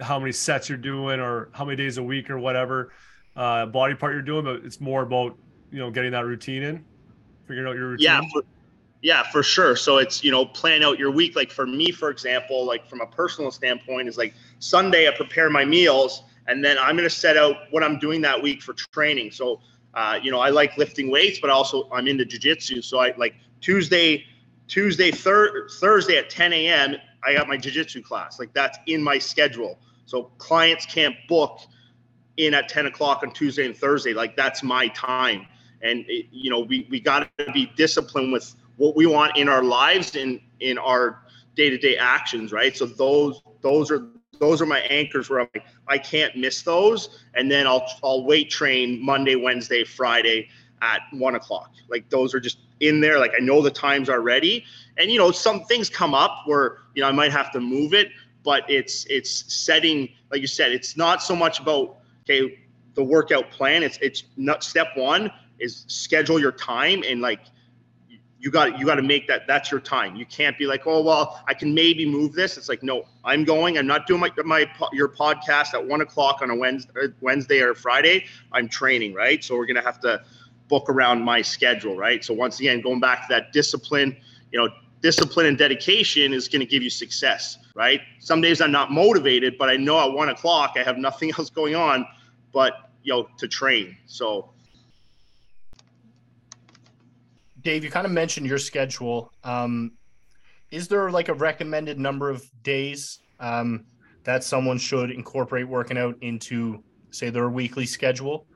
how 0.00 0.18
many 0.18 0.32
sets 0.32 0.68
you're 0.68 0.78
doing 0.78 1.18
or 1.18 1.48
how 1.52 1.64
many 1.64 1.76
days 1.76 1.98
a 1.98 2.02
week 2.02 2.30
or 2.30 2.38
whatever 2.38 2.92
uh, 3.36 3.66
body 3.66 3.94
part 3.94 4.14
you're 4.14 4.22
doing, 4.22 4.44
but 4.44 4.64
it's 4.64 4.80
more 4.80 5.02
about 5.02 5.36
you 5.70 5.78
know 5.78 5.90
getting 5.90 6.12
that 6.12 6.24
routine 6.24 6.62
in, 6.62 6.84
figuring 7.46 7.68
out 7.68 7.76
your 7.76 7.90
routine. 7.90 8.04
Yeah, 8.04 8.20
for, 8.32 8.42
Yeah, 9.02 9.22
for 9.30 9.42
sure. 9.42 9.76
So 9.76 9.98
it's, 9.98 10.24
you 10.24 10.30
know, 10.30 10.46
plan 10.46 10.82
out 10.82 10.98
your 10.98 11.10
week. 11.10 11.36
Like 11.36 11.50
for 11.50 11.66
me, 11.66 11.92
for 11.92 12.10
example, 12.10 12.64
like 12.64 12.88
from 12.88 13.00
a 13.00 13.06
personal 13.06 13.50
standpoint, 13.50 14.08
is 14.08 14.16
like 14.16 14.34
Sunday, 14.58 15.06
I 15.06 15.14
prepare 15.14 15.50
my 15.50 15.64
meals 15.64 16.22
and 16.48 16.64
then 16.64 16.78
I'm 16.78 16.96
going 16.96 17.08
to 17.08 17.14
set 17.14 17.36
out 17.36 17.56
what 17.70 17.82
I'm 17.82 17.98
doing 17.98 18.20
that 18.22 18.40
week 18.40 18.62
for 18.62 18.72
training. 18.72 19.32
So, 19.32 19.60
uh, 19.96 20.20
you 20.22 20.30
know, 20.30 20.40
I 20.40 20.50
like 20.50 20.76
lifting 20.76 21.10
weights, 21.10 21.40
but 21.40 21.48
also 21.48 21.88
I'm 21.90 22.06
into 22.06 22.24
jujitsu. 22.24 22.84
So 22.84 22.98
I 22.98 23.14
like 23.16 23.34
Tuesday, 23.62 24.26
Tuesday, 24.68 25.10
thir- 25.10 25.68
Thursday 25.80 26.18
at 26.18 26.28
10 26.28 26.52
a.m. 26.52 26.96
I 27.24 27.32
got 27.32 27.48
my 27.48 27.56
jujitsu 27.56 28.04
class. 28.04 28.38
Like 28.38 28.52
that's 28.52 28.78
in 28.86 29.02
my 29.02 29.18
schedule. 29.18 29.78
So 30.04 30.24
clients 30.36 30.84
can't 30.84 31.16
book 31.28 31.60
in 32.36 32.52
at 32.52 32.68
10 32.68 32.86
o'clock 32.86 33.22
on 33.22 33.32
Tuesday 33.32 33.64
and 33.64 33.74
Thursday. 33.74 34.12
Like 34.12 34.36
that's 34.36 34.62
my 34.62 34.88
time. 34.88 35.46
And 35.80 36.04
it, 36.08 36.26
you 36.30 36.50
know, 36.50 36.60
we, 36.60 36.86
we 36.90 37.00
got 37.00 37.30
to 37.38 37.52
be 37.52 37.72
disciplined 37.74 38.32
with 38.32 38.54
what 38.76 38.96
we 38.96 39.06
want 39.06 39.38
in 39.38 39.48
our 39.48 39.62
lives 39.62 40.14
and 40.14 40.40
in 40.60 40.76
our 40.76 41.22
day-to-day 41.54 41.96
actions. 41.96 42.52
Right. 42.52 42.76
So 42.76 42.84
those, 42.84 43.40
those 43.62 43.90
are, 43.90 44.06
those 44.38 44.60
are 44.60 44.66
my 44.66 44.80
anchors 44.80 45.28
where 45.30 45.40
I'm 45.40 45.48
like, 45.54 45.66
I 45.88 45.98
can't 45.98 46.36
miss 46.36 46.62
those. 46.62 47.24
And 47.34 47.50
then 47.50 47.66
I'll, 47.66 47.86
I'll 48.02 48.24
weight 48.24 48.50
train 48.50 49.04
Monday, 49.04 49.36
Wednesday, 49.36 49.84
Friday 49.84 50.48
at 50.82 51.00
one 51.12 51.34
o'clock. 51.34 51.70
Like 51.88 52.08
those 52.10 52.34
are 52.34 52.40
just 52.40 52.58
in 52.80 53.00
there. 53.00 53.18
Like 53.18 53.32
I 53.38 53.42
know 53.42 53.62
the 53.62 53.70
times 53.70 54.08
are 54.08 54.20
ready. 54.20 54.64
And, 54.98 55.10
you 55.10 55.18
know, 55.18 55.30
some 55.30 55.64
things 55.64 55.88
come 55.88 56.14
up 56.14 56.42
where, 56.46 56.78
you 56.94 57.02
know, 57.02 57.08
I 57.08 57.12
might 57.12 57.32
have 57.32 57.50
to 57.52 57.60
move 57.60 57.94
it, 57.94 58.08
but 58.44 58.68
it's, 58.68 59.04
it's 59.06 59.52
setting, 59.52 60.08
like 60.30 60.40
you 60.40 60.46
said, 60.46 60.72
it's 60.72 60.96
not 60.96 61.22
so 61.22 61.34
much 61.34 61.60
about, 61.60 61.98
okay, 62.24 62.58
the 62.94 63.04
workout 63.04 63.50
plan. 63.50 63.82
It's, 63.82 63.98
it's 64.00 64.24
not 64.36 64.64
step 64.64 64.88
one 64.96 65.30
is 65.58 65.84
schedule 65.88 66.38
your 66.38 66.52
time 66.52 67.02
and 67.06 67.20
like, 67.20 67.40
you 68.46 68.52
got 68.52 68.78
you 68.78 68.86
got 68.86 68.94
to 68.94 69.02
make 69.02 69.26
that 69.26 69.44
that's 69.48 69.72
your 69.72 69.80
time. 69.80 70.14
You 70.14 70.24
can't 70.24 70.56
be 70.56 70.66
like, 70.66 70.86
oh 70.86 71.02
well, 71.02 71.42
I 71.48 71.52
can 71.52 71.74
maybe 71.74 72.06
move 72.06 72.32
this. 72.32 72.56
It's 72.56 72.68
like, 72.68 72.80
no, 72.80 73.04
I'm 73.24 73.42
going. 73.42 73.76
I'm 73.76 73.88
not 73.88 74.06
doing 74.06 74.20
my 74.20 74.30
my 74.44 74.70
your 74.92 75.08
podcast 75.08 75.74
at 75.74 75.84
one 75.84 76.00
o'clock 76.00 76.42
on 76.42 76.50
a 76.50 76.54
Wednesday, 76.54 76.92
uh, 76.96 77.08
Wednesday 77.20 77.60
or 77.60 77.74
Friday. 77.74 78.26
I'm 78.52 78.68
training, 78.68 79.14
right? 79.14 79.42
So 79.42 79.56
we're 79.56 79.66
gonna 79.66 79.82
have 79.82 79.98
to 80.02 80.22
book 80.68 80.88
around 80.88 81.22
my 81.22 81.42
schedule, 81.42 81.96
right? 81.96 82.24
So 82.24 82.34
once 82.34 82.60
again, 82.60 82.80
going 82.82 83.00
back 83.00 83.22
to 83.22 83.34
that 83.34 83.52
discipline, 83.52 84.16
you 84.52 84.60
know, 84.60 84.72
discipline 85.02 85.46
and 85.46 85.58
dedication 85.58 86.32
is 86.32 86.46
going 86.48 86.60
to 86.60 86.66
give 86.66 86.82
you 86.82 86.90
success, 86.90 87.58
right? 87.74 88.00
Some 88.18 88.40
days 88.40 88.60
I'm 88.60 88.72
not 88.72 88.90
motivated, 88.90 89.56
but 89.58 89.68
I 89.68 89.76
know 89.76 90.00
at 90.00 90.12
one 90.12 90.28
o'clock 90.28 90.74
I 90.76 90.82
have 90.82 90.98
nothing 91.08 91.30
else 91.36 91.50
going 91.50 91.74
on, 91.74 92.06
but 92.52 92.90
you 93.02 93.12
know, 93.12 93.28
to 93.38 93.46
train. 93.46 93.96
So 94.06 94.50
Dave, 97.66 97.82
you 97.82 97.90
kind 97.90 98.06
of 98.06 98.12
mentioned 98.12 98.46
your 98.46 98.58
schedule. 98.58 99.32
Um, 99.42 99.94
is 100.70 100.86
there 100.86 101.10
like 101.10 101.28
a 101.28 101.34
recommended 101.34 101.98
number 101.98 102.30
of 102.30 102.48
days 102.62 103.18
um, 103.40 103.86
that 104.22 104.44
someone 104.44 104.78
should 104.78 105.10
incorporate 105.10 105.66
working 105.66 105.98
out 105.98 106.14
into, 106.20 106.84
say, 107.10 107.28
their 107.28 107.50
weekly 107.50 107.84
schedule? 107.84 108.46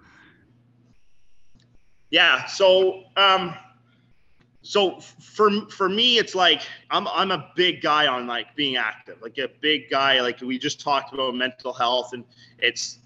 Yeah. 2.10 2.46
So, 2.46 3.02
um, 3.16 3.56
so 4.62 5.00
for 5.00 5.50
for 5.70 5.88
me, 5.88 6.18
it's 6.18 6.36
like 6.36 6.62
I'm 6.92 7.08
I'm 7.08 7.32
a 7.32 7.50
big 7.56 7.82
guy 7.82 8.06
on 8.06 8.28
like 8.28 8.54
being 8.54 8.76
active, 8.76 9.20
like 9.22 9.38
a 9.38 9.48
big 9.60 9.90
guy. 9.90 10.20
Like 10.20 10.40
we 10.40 10.56
just 10.56 10.80
talked 10.80 11.12
about 11.12 11.34
mental 11.34 11.72
health, 11.72 12.12
and 12.12 12.24
it's 12.60 13.00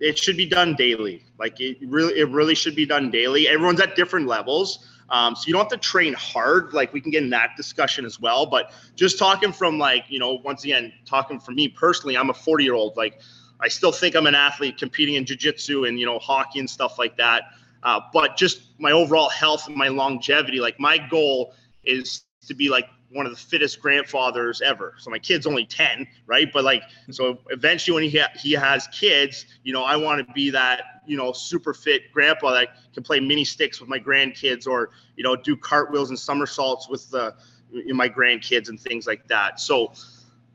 it 0.00 0.18
should 0.18 0.36
be 0.36 0.44
done 0.44 0.74
daily. 0.74 1.24
Like 1.38 1.58
it 1.62 1.78
really 1.80 2.18
it 2.18 2.28
really 2.28 2.54
should 2.54 2.76
be 2.76 2.84
done 2.84 3.10
daily. 3.10 3.48
Everyone's 3.48 3.80
at 3.80 3.96
different 3.96 4.26
levels. 4.26 4.92
Um, 5.08 5.36
so 5.36 5.46
you 5.46 5.52
don't 5.52 5.62
have 5.62 5.70
to 5.70 5.76
train 5.76 6.14
hard. 6.14 6.72
Like 6.72 6.92
we 6.92 7.00
can 7.00 7.10
get 7.10 7.22
in 7.22 7.30
that 7.30 7.50
discussion 7.56 8.04
as 8.04 8.20
well. 8.20 8.46
But 8.46 8.72
just 8.96 9.18
talking 9.18 9.52
from 9.52 9.78
like, 9.78 10.04
you 10.08 10.18
know, 10.18 10.34
once 10.44 10.64
again, 10.64 10.92
talking 11.04 11.38
from 11.38 11.54
me 11.54 11.68
personally, 11.68 12.16
I'm 12.16 12.30
a 12.30 12.34
40 12.34 12.64
year 12.64 12.74
old. 12.74 12.96
Like 12.96 13.20
I 13.60 13.68
still 13.68 13.92
think 13.92 14.16
I'm 14.16 14.26
an 14.26 14.34
athlete 14.34 14.78
competing 14.78 15.14
in 15.14 15.24
jujitsu 15.24 15.88
and, 15.88 15.98
you 15.98 16.06
know, 16.06 16.18
hockey 16.18 16.58
and 16.58 16.68
stuff 16.68 16.98
like 16.98 17.16
that. 17.16 17.44
Uh, 17.82 18.00
but 18.12 18.36
just 18.36 18.62
my 18.78 18.90
overall 18.90 19.28
health 19.28 19.68
and 19.68 19.76
my 19.76 19.88
longevity, 19.88 20.60
like 20.60 20.78
my 20.80 20.98
goal 20.98 21.54
is 21.84 22.24
to 22.46 22.54
be 22.54 22.68
like 22.68 22.88
one 23.10 23.26
of 23.26 23.32
the 23.32 23.38
fittest 23.38 23.80
grandfathers 23.80 24.60
ever. 24.60 24.94
So 24.98 25.10
my 25.10 25.18
kid's 25.18 25.46
only 25.46 25.64
10, 25.64 26.06
right? 26.26 26.52
But 26.52 26.64
like, 26.64 26.82
so 27.10 27.38
eventually 27.50 27.94
when 27.94 28.10
he, 28.10 28.18
ha- 28.18 28.32
he 28.38 28.52
has 28.52 28.88
kids, 28.88 29.46
you 29.62 29.72
know, 29.72 29.84
I 29.84 29.96
want 29.96 30.26
to 30.26 30.32
be 30.34 30.50
that, 30.50 30.95
you 31.06 31.16
know, 31.16 31.32
super 31.32 31.74
fit 31.74 32.12
grandpa 32.12 32.52
that 32.54 32.68
can 32.94 33.02
play 33.02 33.20
mini 33.20 33.44
sticks 33.44 33.80
with 33.80 33.88
my 33.88 33.98
grandkids 33.98 34.66
or, 34.66 34.90
you 35.16 35.24
know, 35.24 35.36
do 35.36 35.56
cartwheels 35.56 36.10
and 36.10 36.18
somersaults 36.18 36.88
with 36.88 37.10
the, 37.10 37.34
you 37.70 37.88
know, 37.88 37.94
my 37.94 38.08
grandkids 38.08 38.68
and 38.68 38.80
things 38.80 39.06
like 39.06 39.26
that. 39.28 39.60
So, 39.60 39.92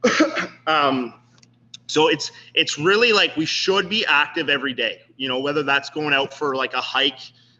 um, 0.67 1.13
so 1.87 2.07
it's, 2.07 2.31
it's 2.53 2.77
really 2.77 3.11
like 3.11 3.35
we 3.35 3.45
should 3.45 3.89
be 3.89 4.05
active 4.05 4.49
every 4.49 4.73
day, 4.73 5.01
you 5.17 5.27
know, 5.27 5.39
whether 5.39 5.63
that's 5.63 5.89
going 5.89 6.13
out 6.13 6.33
for 6.33 6.55
like 6.55 6.73
a 6.73 6.81
hike, 6.81 7.19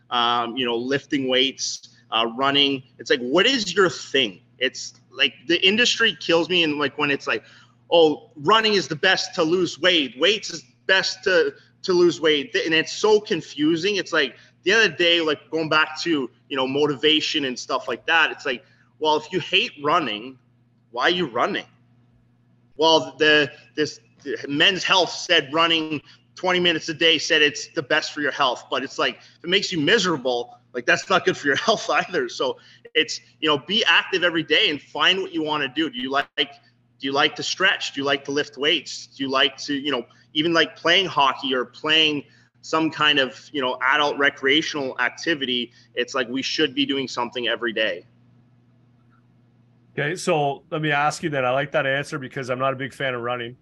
um, 0.09 0.55
you 0.55 0.65
know, 0.65 0.75
lifting 0.75 1.27
weights, 1.27 1.89
uh, 2.11 2.27
running. 2.35 2.83
It's 2.99 3.09
like, 3.09 3.21
what 3.21 3.45
is 3.45 3.73
your 3.73 3.89
thing? 3.89 4.41
It's 4.59 4.93
like 5.11 5.33
the 5.47 5.65
industry 5.65 6.15
kills 6.19 6.49
me, 6.49 6.63
and 6.63 6.77
like 6.77 6.97
when 6.97 7.11
it's 7.11 7.27
like, 7.27 7.43
oh, 7.91 8.31
running 8.35 8.73
is 8.73 8.87
the 8.87 8.95
best 8.95 9.35
to 9.35 9.43
lose 9.43 9.79
weight, 9.79 10.17
weights 10.19 10.49
is 10.51 10.63
best 10.87 11.23
to 11.23 11.53
to 11.83 11.93
lose 11.93 12.21
weight, 12.21 12.55
and 12.55 12.73
it's 12.73 12.93
so 12.93 13.19
confusing. 13.19 13.95
It's 13.95 14.13
like 14.13 14.35
the 14.63 14.73
other 14.73 14.89
day, 14.89 15.21
like 15.21 15.49
going 15.49 15.69
back 15.69 15.99
to 16.01 16.29
you 16.49 16.57
know 16.57 16.67
motivation 16.67 17.45
and 17.45 17.57
stuff 17.57 17.87
like 17.87 18.05
that. 18.05 18.31
It's 18.31 18.45
like, 18.45 18.63
well, 18.99 19.17
if 19.17 19.31
you 19.31 19.39
hate 19.39 19.71
running, 19.83 20.37
why 20.91 21.03
are 21.03 21.09
you 21.09 21.27
running? 21.27 21.65
Well, 22.77 23.15
the 23.17 23.51
this 23.75 23.99
men's 24.47 24.83
health 24.83 25.09
said 25.11 25.51
running 25.53 26.01
20 26.35 26.59
minutes 26.59 26.89
a 26.89 26.93
day 26.93 27.17
said 27.17 27.41
it's 27.41 27.67
the 27.69 27.83
best 27.83 28.13
for 28.13 28.21
your 28.21 28.31
health, 28.31 28.65
but 28.69 28.83
it's 28.83 28.97
like 28.97 29.17
if 29.17 29.43
it 29.43 29.49
makes 29.49 29.71
you 29.71 29.79
miserable, 29.79 30.57
like 30.73 30.85
that's 30.85 31.09
not 31.09 31.25
good 31.25 31.37
for 31.37 31.47
your 31.47 31.55
health 31.67 31.89
either. 31.89 32.29
So 32.29 32.57
it's 32.93 33.19
you 33.39 33.47
know 33.47 33.57
be 33.57 33.83
active 33.85 34.23
every 34.23 34.43
day 34.43 34.69
and 34.69 34.81
find 34.81 35.21
what 35.21 35.33
you 35.33 35.43
want 35.43 35.63
to 35.63 35.69
do. 35.69 35.89
Do 35.89 35.99
you 35.99 36.09
like 36.11 36.27
do 36.37 37.07
you 37.07 37.11
like 37.11 37.35
to 37.35 37.43
stretch? 37.43 37.93
Do 37.93 38.01
you 38.01 38.05
like 38.05 38.23
to 38.25 38.31
lift 38.31 38.57
weights? 38.57 39.07
Do 39.07 39.23
you 39.23 39.29
like 39.29 39.57
to 39.57 39.73
you 39.73 39.91
know 39.91 40.05
even 40.33 40.53
like 40.53 40.75
playing 40.75 41.05
hockey 41.07 41.53
or 41.53 41.65
playing 41.65 42.23
some 42.61 42.91
kind 42.91 43.19
of 43.19 43.49
you 43.51 43.61
know 43.61 43.77
adult 43.81 44.17
recreational 44.17 44.99
activity? 44.99 45.71
It's 45.95 46.13
like 46.13 46.27
we 46.29 46.41
should 46.41 46.73
be 46.73 46.85
doing 46.85 47.07
something 47.07 47.47
every 47.47 47.73
day. 47.73 48.05
Okay, 49.93 50.15
so 50.15 50.63
let 50.71 50.81
me 50.81 50.91
ask 50.91 51.21
you 51.21 51.29
that. 51.31 51.43
I 51.43 51.51
like 51.51 51.71
that 51.71 51.85
answer 51.85 52.17
because 52.17 52.49
I'm 52.49 52.59
not 52.59 52.73
a 52.73 52.77
big 52.77 52.93
fan 52.93 53.13
of 53.13 53.21
running, 53.21 53.57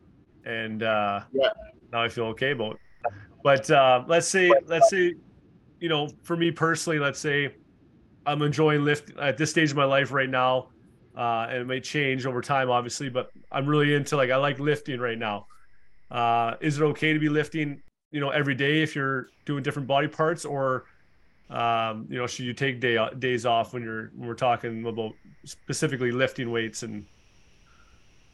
and 0.45 0.83
uh, 0.83 1.21
yeah. 1.31 1.49
now 1.91 2.03
I 2.03 2.09
feel 2.09 2.25
okay 2.25 2.51
about 2.51 2.73
it. 2.73 2.79
But 3.43 3.71
uh, 3.71 4.03
let's 4.07 4.27
say, 4.27 4.51
let's 4.67 4.89
say, 4.89 5.15
you 5.79 5.89
know, 5.89 6.09
for 6.23 6.35
me 6.35 6.51
personally, 6.51 6.99
let's 6.99 7.19
say 7.19 7.55
I'm 8.25 8.41
enjoying 8.41 8.83
lift 8.83 9.17
at 9.17 9.37
this 9.37 9.49
stage 9.49 9.71
of 9.71 9.77
my 9.77 9.85
life 9.85 10.11
right 10.11 10.29
now. 10.29 10.67
Uh, 11.17 11.47
and 11.49 11.57
it 11.61 11.67
may 11.67 11.79
change 11.81 12.25
over 12.25 12.41
time, 12.41 12.69
obviously, 12.69 13.09
but 13.09 13.31
I'm 13.51 13.65
really 13.65 13.93
into 13.93 14.15
like 14.15 14.29
I 14.29 14.35
like 14.35 14.59
lifting 14.59 14.99
right 14.99 15.17
now. 15.17 15.47
Uh, 16.11 16.55
is 16.61 16.79
it 16.79 16.83
okay 16.83 17.13
to 17.13 17.19
be 17.19 17.29
lifting, 17.29 17.81
you 18.11 18.19
know, 18.19 18.29
every 18.29 18.55
day 18.55 18.81
if 18.81 18.95
you're 18.95 19.27
doing 19.45 19.63
different 19.63 19.87
body 19.87 20.07
parts, 20.07 20.45
or 20.45 20.85
um, 21.49 22.07
you 22.09 22.17
know, 22.17 22.27
should 22.27 22.45
you 22.45 22.53
take 22.53 22.79
day 22.79 22.97
days 23.17 23.45
off 23.45 23.73
when 23.73 23.83
you're 23.83 24.11
when 24.15 24.27
we're 24.27 24.35
talking 24.35 24.85
about 24.85 25.13
specifically 25.45 26.11
lifting 26.11 26.51
weights 26.51 26.83
and? 26.83 27.05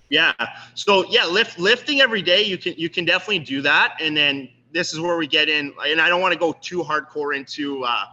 Yeah. 0.10 0.34
So 0.76 1.06
yeah, 1.10 1.26
lift 1.26 1.60
lifting 1.60 2.02
every 2.02 2.22
day. 2.22 2.44
You 2.44 2.58
can 2.58 2.74
you 2.78 2.90
can 2.90 3.06
definitely 3.06 3.40
do 3.40 3.62
that, 3.64 3.98
and 4.00 4.16
then 4.16 4.50
this 4.72 4.94
is 4.94 5.00
where 5.00 5.18
we 5.18 5.28
get 5.28 5.50
in. 5.50 5.74
And 5.86 6.00
I 6.00 6.10
don't 6.10 6.22
want 6.22 6.34
to 6.34 6.40
go 6.40 6.54
too 6.54 6.84
hardcore 6.84 7.36
into. 7.36 7.84
Uh, 7.84 8.06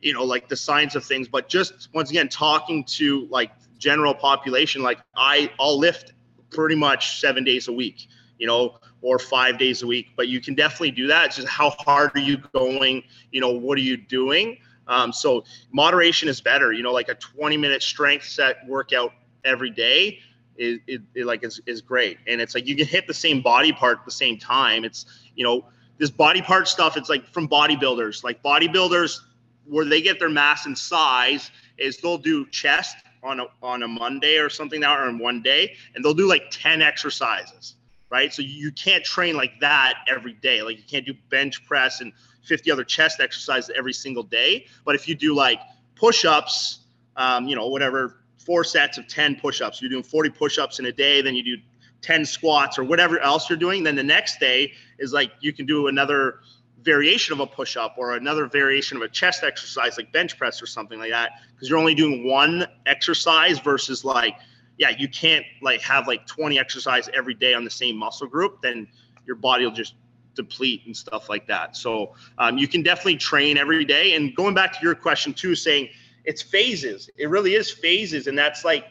you 0.00 0.12
know 0.12 0.24
like 0.24 0.48
the 0.48 0.56
science 0.56 0.94
of 0.94 1.04
things 1.04 1.28
but 1.28 1.48
just 1.48 1.88
once 1.94 2.10
again 2.10 2.28
talking 2.28 2.84
to 2.84 3.26
like 3.30 3.50
general 3.78 4.14
population 4.14 4.82
like 4.82 4.98
i 5.16 5.50
i'll 5.58 5.78
lift 5.78 6.12
pretty 6.50 6.76
much 6.76 7.18
seven 7.20 7.44
days 7.44 7.68
a 7.68 7.72
week 7.72 8.06
you 8.38 8.46
know 8.46 8.78
or 9.02 9.18
five 9.18 9.58
days 9.58 9.82
a 9.82 9.86
week 9.86 10.08
but 10.16 10.28
you 10.28 10.40
can 10.40 10.54
definitely 10.54 10.90
do 10.90 11.06
that. 11.06 11.26
It's 11.26 11.36
just 11.36 11.48
how 11.48 11.70
hard 11.70 12.12
are 12.14 12.20
you 12.20 12.38
going? 12.52 13.02
You 13.30 13.40
know 13.40 13.50
what 13.50 13.78
are 13.78 13.82
you 13.82 13.96
doing? 13.96 14.58
Um, 14.88 15.12
so 15.12 15.44
moderation 15.72 16.28
is 16.28 16.40
better. 16.40 16.72
You 16.72 16.82
know 16.82 16.92
like 16.92 17.08
a 17.08 17.14
20 17.14 17.56
minute 17.56 17.82
strength 17.82 18.24
set 18.24 18.66
workout 18.66 19.12
every 19.44 19.70
day 19.70 20.20
is 20.58 20.78
it, 20.86 21.02
it, 21.14 21.26
like 21.26 21.44
is, 21.44 21.60
is 21.66 21.80
great. 21.80 22.18
And 22.26 22.40
it's 22.40 22.54
like 22.54 22.66
you 22.66 22.76
can 22.76 22.86
hit 22.86 23.06
the 23.06 23.14
same 23.14 23.42
body 23.42 23.72
part 23.72 23.98
at 23.98 24.04
the 24.04 24.10
same 24.10 24.38
time. 24.38 24.84
It's 24.84 25.06
you 25.34 25.44
know 25.44 25.66
this 25.98 26.10
body 26.10 26.42
part 26.42 26.68
stuff 26.68 26.96
it's 26.96 27.08
like 27.08 27.26
from 27.32 27.48
bodybuilders. 27.48 28.24
Like 28.24 28.42
bodybuilders 28.42 29.20
where 29.66 29.84
they 29.84 30.00
get 30.00 30.18
their 30.18 30.28
mass 30.28 30.66
and 30.66 30.76
size 30.76 31.50
is 31.78 31.98
they'll 31.98 32.18
do 32.18 32.46
chest 32.46 32.96
on 33.22 33.40
a, 33.40 33.46
on 33.62 33.82
a 33.82 33.88
Monday 33.88 34.38
or 34.38 34.48
something 34.48 34.80
now 34.80 34.96
or 34.96 35.08
in 35.08 35.18
one 35.18 35.42
day, 35.42 35.74
and 35.94 36.04
they'll 36.04 36.14
do 36.14 36.28
like 36.28 36.44
10 36.50 36.80
exercises, 36.80 37.74
right? 38.10 38.32
So 38.32 38.42
you 38.42 38.72
can't 38.72 39.04
train 39.04 39.36
like 39.36 39.60
that 39.60 39.94
every 40.08 40.34
day. 40.34 40.62
Like 40.62 40.76
you 40.76 40.84
can't 40.88 41.06
do 41.06 41.14
bench 41.30 41.64
press 41.66 42.00
and 42.00 42.12
50 42.44 42.70
other 42.70 42.84
chest 42.84 43.20
exercises 43.20 43.70
every 43.76 43.92
single 43.92 44.22
day. 44.22 44.66
But 44.84 44.94
if 44.94 45.08
you 45.08 45.14
do 45.14 45.34
like 45.34 45.60
push 45.94 46.24
ups, 46.24 46.80
um, 47.16 47.46
you 47.48 47.56
know, 47.56 47.66
whatever, 47.66 48.20
four 48.46 48.62
sets 48.62 48.96
of 48.96 49.08
10 49.08 49.40
push-ups. 49.40 49.82
You're 49.82 49.90
doing 49.90 50.04
40 50.04 50.30
push-ups 50.30 50.78
in 50.78 50.86
a 50.86 50.92
day, 50.92 51.20
then 51.20 51.34
you 51.34 51.42
do 51.42 51.62
10 52.02 52.24
squats 52.24 52.78
or 52.78 52.84
whatever 52.84 53.18
else 53.18 53.50
you're 53.50 53.58
doing. 53.58 53.82
Then 53.82 53.96
the 53.96 54.04
next 54.04 54.38
day 54.38 54.72
is 54.98 55.12
like 55.12 55.32
you 55.40 55.52
can 55.52 55.66
do 55.66 55.88
another 55.88 56.40
variation 56.82 57.32
of 57.32 57.40
a 57.40 57.46
push-up 57.46 57.96
or 57.98 58.14
another 58.14 58.46
variation 58.46 58.96
of 58.96 59.02
a 59.02 59.08
chest 59.08 59.42
exercise 59.42 59.96
like 59.96 60.12
bench 60.12 60.38
press 60.38 60.62
or 60.62 60.66
something 60.66 61.00
like 61.00 61.10
that 61.10 61.32
because 61.52 61.68
you're 61.68 61.78
only 61.78 61.96
doing 61.96 62.28
one 62.28 62.64
exercise 62.86 63.58
versus 63.58 64.04
like 64.04 64.36
yeah 64.78 64.90
you 64.98 65.08
can't 65.08 65.44
like 65.62 65.80
have 65.80 66.06
like 66.06 66.26
20 66.26 66.58
exercise 66.58 67.08
every 67.14 67.34
day 67.34 67.54
on 67.54 67.64
the 67.64 67.70
same 67.70 67.96
muscle 67.96 68.26
group 68.26 68.60
then 68.62 68.86
your 69.26 69.36
body 69.36 69.64
will 69.64 69.72
just 69.72 69.94
deplete 70.36 70.82
and 70.86 70.96
stuff 70.96 71.28
like 71.28 71.46
that. 71.48 71.76
So 71.76 72.14
um, 72.38 72.58
you 72.58 72.68
can 72.68 72.82
definitely 72.82 73.16
train 73.16 73.56
every 73.56 73.84
day. 73.84 74.14
And 74.14 74.36
going 74.36 74.54
back 74.54 74.72
to 74.74 74.78
your 74.82 74.94
question 74.94 75.32
too 75.32 75.54
saying 75.56 75.88
it's 76.24 76.42
phases. 76.42 77.10
It 77.16 77.30
really 77.30 77.54
is 77.54 77.70
phases. 77.70 78.26
And 78.28 78.38
that's 78.38 78.64
like 78.64 78.86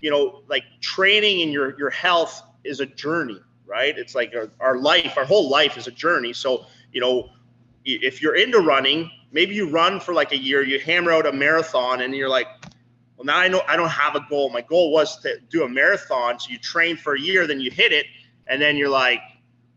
you 0.00 0.10
know 0.10 0.42
like 0.48 0.64
training 0.80 1.42
and 1.42 1.52
your 1.52 1.78
your 1.78 1.90
health 1.90 2.42
is 2.64 2.80
a 2.80 2.86
journey 2.86 3.40
right? 3.66 3.98
It's 3.98 4.14
like 4.14 4.34
our, 4.34 4.48
our 4.60 4.78
life 4.78 5.16
our 5.16 5.24
whole 5.24 5.50
life 5.50 5.76
is 5.76 5.86
a 5.86 5.90
journey. 5.90 6.32
So 6.32 6.66
you 6.92 7.00
know 7.00 7.28
if 7.84 8.20
you're 8.20 8.36
into 8.36 8.60
running, 8.60 9.10
maybe 9.30 9.54
you 9.54 9.68
run 9.68 10.00
for 10.00 10.12
like 10.12 10.32
a 10.32 10.36
year, 10.36 10.62
you 10.62 10.80
hammer 10.80 11.12
out 11.12 11.26
a 11.26 11.32
marathon, 11.32 12.02
and 12.02 12.14
you're 12.14 12.28
like, 12.28 12.46
well, 13.18 13.24
now 13.24 13.36
I 13.36 13.48
know 13.48 13.62
I 13.66 13.76
don't 13.76 13.88
have 13.88 14.14
a 14.14 14.24
goal. 14.30 14.48
My 14.50 14.60
goal 14.60 14.92
was 14.92 15.20
to 15.22 15.40
do 15.50 15.64
a 15.64 15.68
marathon. 15.68 16.38
So 16.38 16.50
you 16.50 16.58
train 16.58 16.96
for 16.96 17.16
a 17.16 17.20
year, 17.20 17.48
then 17.48 17.60
you 17.60 17.68
hit 17.68 17.92
it, 17.92 18.06
and 18.46 18.62
then 18.62 18.76
you're 18.76 18.88
like, 18.88 19.20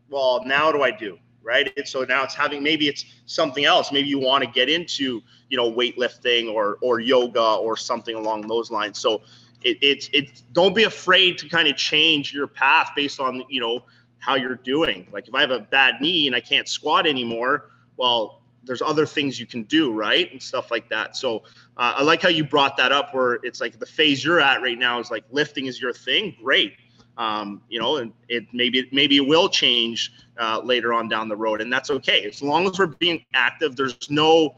well, 0.09 0.43
now 0.45 0.71
do 0.71 0.83
I 0.83 0.91
do? 0.91 1.17
Right. 1.41 1.73
And 1.75 1.87
so 1.87 2.03
now 2.03 2.23
it's 2.23 2.35
having 2.35 2.61
maybe 2.61 2.87
it's 2.87 3.03
something 3.25 3.65
else. 3.65 3.91
Maybe 3.91 4.07
you 4.07 4.19
want 4.19 4.43
to 4.43 4.49
get 4.51 4.69
into, 4.69 5.21
you 5.49 5.57
know, 5.57 5.71
weightlifting 5.71 6.53
or 6.53 6.77
or 6.81 6.99
yoga 6.99 7.55
or 7.55 7.75
something 7.75 8.15
along 8.15 8.47
those 8.47 8.69
lines. 8.69 8.99
So 8.99 9.23
it, 9.63 9.79
it's 9.81 10.07
it's 10.13 10.41
don't 10.51 10.75
be 10.75 10.83
afraid 10.83 11.39
to 11.39 11.49
kind 11.49 11.67
of 11.67 11.75
change 11.75 12.31
your 12.31 12.45
path 12.45 12.91
based 12.95 13.19
on, 13.19 13.43
you 13.49 13.59
know, 13.59 13.85
how 14.19 14.35
you're 14.35 14.55
doing. 14.55 15.07
Like 15.11 15.27
if 15.27 15.33
I 15.33 15.41
have 15.41 15.49
a 15.49 15.61
bad 15.61 15.99
knee 15.99 16.27
and 16.27 16.35
I 16.35 16.41
can't 16.41 16.67
squat 16.67 17.07
anymore, 17.07 17.71
well, 17.97 18.40
there's 18.63 18.81
other 18.81 19.05
things 19.05 19.39
you 19.39 19.45
can 19.45 19.63
do, 19.63 19.91
right? 19.93 20.31
And 20.31 20.41
stuff 20.41 20.71
like 20.71 20.89
that. 20.89 21.15
So 21.15 21.37
uh, 21.77 21.95
I 21.97 22.03
like 22.03 22.21
how 22.21 22.29
you 22.29 22.43
brought 22.43 22.77
that 22.77 22.91
up 22.91 23.13
where 23.13 23.39
it's 23.43 23.59
like 23.61 23.79
the 23.79 23.85
phase 23.85 24.23
you're 24.23 24.39
at 24.39 24.61
right 24.61 24.77
now 24.77 24.99
is 24.99 25.11
like 25.11 25.23
lifting 25.31 25.65
is 25.65 25.81
your 25.81 25.93
thing. 25.93 26.35
Great. 26.41 26.73
Um, 27.17 27.61
you 27.69 27.79
know, 27.79 27.97
and 27.97 28.13
it 28.29 28.45
maybe 28.53 28.87
maybe 28.91 29.17
it 29.17 29.27
will 29.27 29.49
change 29.49 30.11
uh, 30.39 30.61
later 30.63 30.93
on 30.93 31.09
down 31.09 31.27
the 31.27 31.35
road, 31.35 31.61
and 31.61 31.71
that's 31.71 31.89
okay 31.91 32.23
as 32.23 32.41
long 32.41 32.65
as 32.67 32.79
we're 32.79 32.87
being 32.87 33.25
active. 33.33 33.75
There's 33.75 34.09
no 34.09 34.55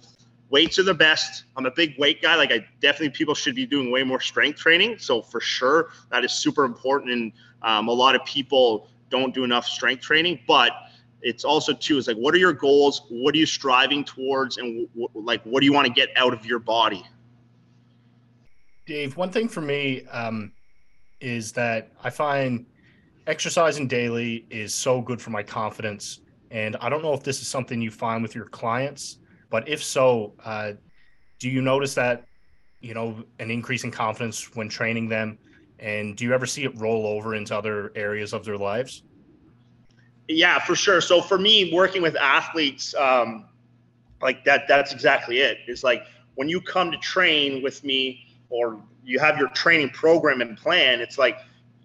weights 0.50 0.78
are 0.78 0.84
the 0.84 0.94
best. 0.94 1.46
I'm 1.58 1.66
a 1.66 1.72
big 1.72 1.98
weight 1.98 2.22
guy. 2.22 2.36
Like 2.36 2.52
I 2.52 2.66
definitely 2.80 3.10
people 3.10 3.34
should 3.34 3.56
be 3.56 3.66
doing 3.66 3.92
way 3.92 4.04
more 4.04 4.22
strength 4.22 4.60
training. 4.60 5.00
So 5.00 5.22
for 5.22 5.42
sure 5.42 5.90
that 6.12 6.24
is 6.24 6.32
super 6.32 6.64
important, 6.64 7.12
and 7.12 7.32
um, 7.64 7.88
a 7.88 7.92
lot 7.94 8.16
of 8.16 8.24
people 8.24 8.88
don't 9.10 9.34
do 9.34 9.44
enough 9.44 9.66
strength 9.66 10.02
training, 10.02 10.40
but 10.48 10.72
it's 11.24 11.44
also 11.44 11.74
too 11.74 11.98
is 11.98 12.08
like 12.08 12.18
what 12.18 12.34
are 12.34 12.38
your 12.38 12.54
goals? 12.54 13.04
What 13.10 13.34
are 13.34 13.38
you 13.38 13.46
striving 13.46 14.04
towards? 14.04 14.58
And 14.58 14.88
w- 14.90 15.10
like 15.14 15.44
what 15.44 15.62
do 15.62 15.66
you 15.66 15.74
want 15.74 15.88
to 15.88 15.94
get 15.94 16.10
out 16.16 16.34
of 16.34 16.46
your 16.46 16.60
body? 16.60 17.04
Dave 18.86 19.18
one 19.18 19.32
thing 19.32 19.48
for 19.48 19.62
me 19.62 20.06
um, 20.08 20.52
is 21.22 21.54
that 21.54 21.92
i 22.04 22.10
find 22.10 22.66
exercising 23.28 23.88
daily 23.88 24.46
is 24.50 24.74
so 24.74 25.02
good 25.02 25.22
for 25.22 25.30
my 25.30 25.42
confidence. 25.42 26.20
And 26.52 26.76
i 26.78 26.90
don't 26.90 27.02
know 27.02 27.14
if 27.14 27.24
this 27.24 27.42
is 27.42 27.48
something 27.48 27.82
you 27.82 27.92
find 27.92 28.22
with 28.22 28.36
your 28.36 28.46
clients 28.46 29.18
but 29.54 29.70
if 29.70 29.84
so 29.84 30.34
uh, 30.44 30.72
do 31.38 31.48
you 31.48 31.62
notice 31.62 31.94
that 31.94 32.26
you 32.82 32.96
know 32.96 33.24
an 33.38 33.52
increase 33.52 33.84
in 33.84 33.92
confidence 33.92 34.56
when 34.56 34.68
training 34.68 35.10
them? 35.10 35.38
And 35.78 36.18
do 36.18 36.26
you 36.26 36.34
ever 36.34 36.48
see 36.48 36.64
it 36.64 36.76
roll 36.80 37.06
over 37.06 37.36
into 37.36 37.56
other 37.56 37.92
areas 37.94 38.34
of 38.34 38.44
their 38.44 38.58
lives 38.58 39.04
yeah, 40.28 40.60
for 40.60 40.76
sure. 40.76 41.02
So 41.02 41.22
for 41.22 41.38
me, 41.38 41.74
working 41.74 42.02
with 42.02 42.16
athletes, 42.16 42.94
um, 42.96 43.46
like 44.22 44.46
that, 44.46 44.68
that's 44.68 44.94
exactly 44.94 45.40
it. 45.40 45.60
It's 45.68 45.84
like 45.84 46.04
when 46.36 46.48
you 46.48 46.62
come 46.62 46.92
to 46.92 46.98
train 46.98 47.62
with 47.62 47.84
me, 47.84 48.28
or 48.50 48.80
you 49.04 49.20
have 49.20 49.38
your 49.38 49.50
training 49.50 49.90
program 49.90 50.40
and 50.42 50.56
plan. 50.56 51.02
It's 51.02 51.18
like 51.18 51.40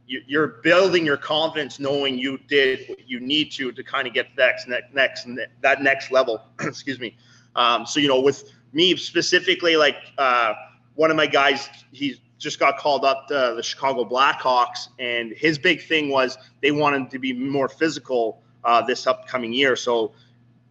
you're 0.07 0.61
building 0.63 1.05
your 1.05 1.17
confidence, 1.17 1.79
knowing 1.79 2.19
you 2.19 2.39
did 2.49 2.89
what 2.89 3.09
you 3.09 3.21
need 3.21 3.51
to 3.53 3.73
to 3.73 3.83
kind 3.83 4.07
of 4.07 4.15
get 4.15 4.29
next, 4.37 4.69
next, 4.69 4.95
next, 4.95 5.27
that 5.63 5.83
next 5.83 6.11
level. 6.11 6.43
Excuse 6.61 6.99
me. 7.01 7.17
Um, 7.57 7.85
so 7.87 8.01
you 8.01 8.09
know, 8.09 8.21
with 8.21 8.53
me 8.73 8.97
specifically, 8.97 9.77
like 9.77 9.97
uh, 10.19 10.55
one 10.95 11.11
of 11.11 11.17
my 11.17 11.27
guys, 11.27 11.69
he's 11.93 12.21
just 12.39 12.59
got 12.59 12.79
called 12.79 13.05
up 13.05 13.29
to 13.29 13.55
the 13.57 13.63
Chicago 13.63 14.05
Blackhawks, 14.05 14.89
and 14.99 15.33
his 15.33 15.59
big 15.59 15.83
thing 15.83 16.09
was 16.09 16.39
they 16.63 16.71
wanted 16.71 17.11
to 17.11 17.19
be 17.19 17.33
more 17.33 17.69
physical 17.69 18.43
uh, 18.65 18.83
this 18.83 19.07
upcoming 19.07 19.53
year. 19.53 19.77
So 19.77 20.13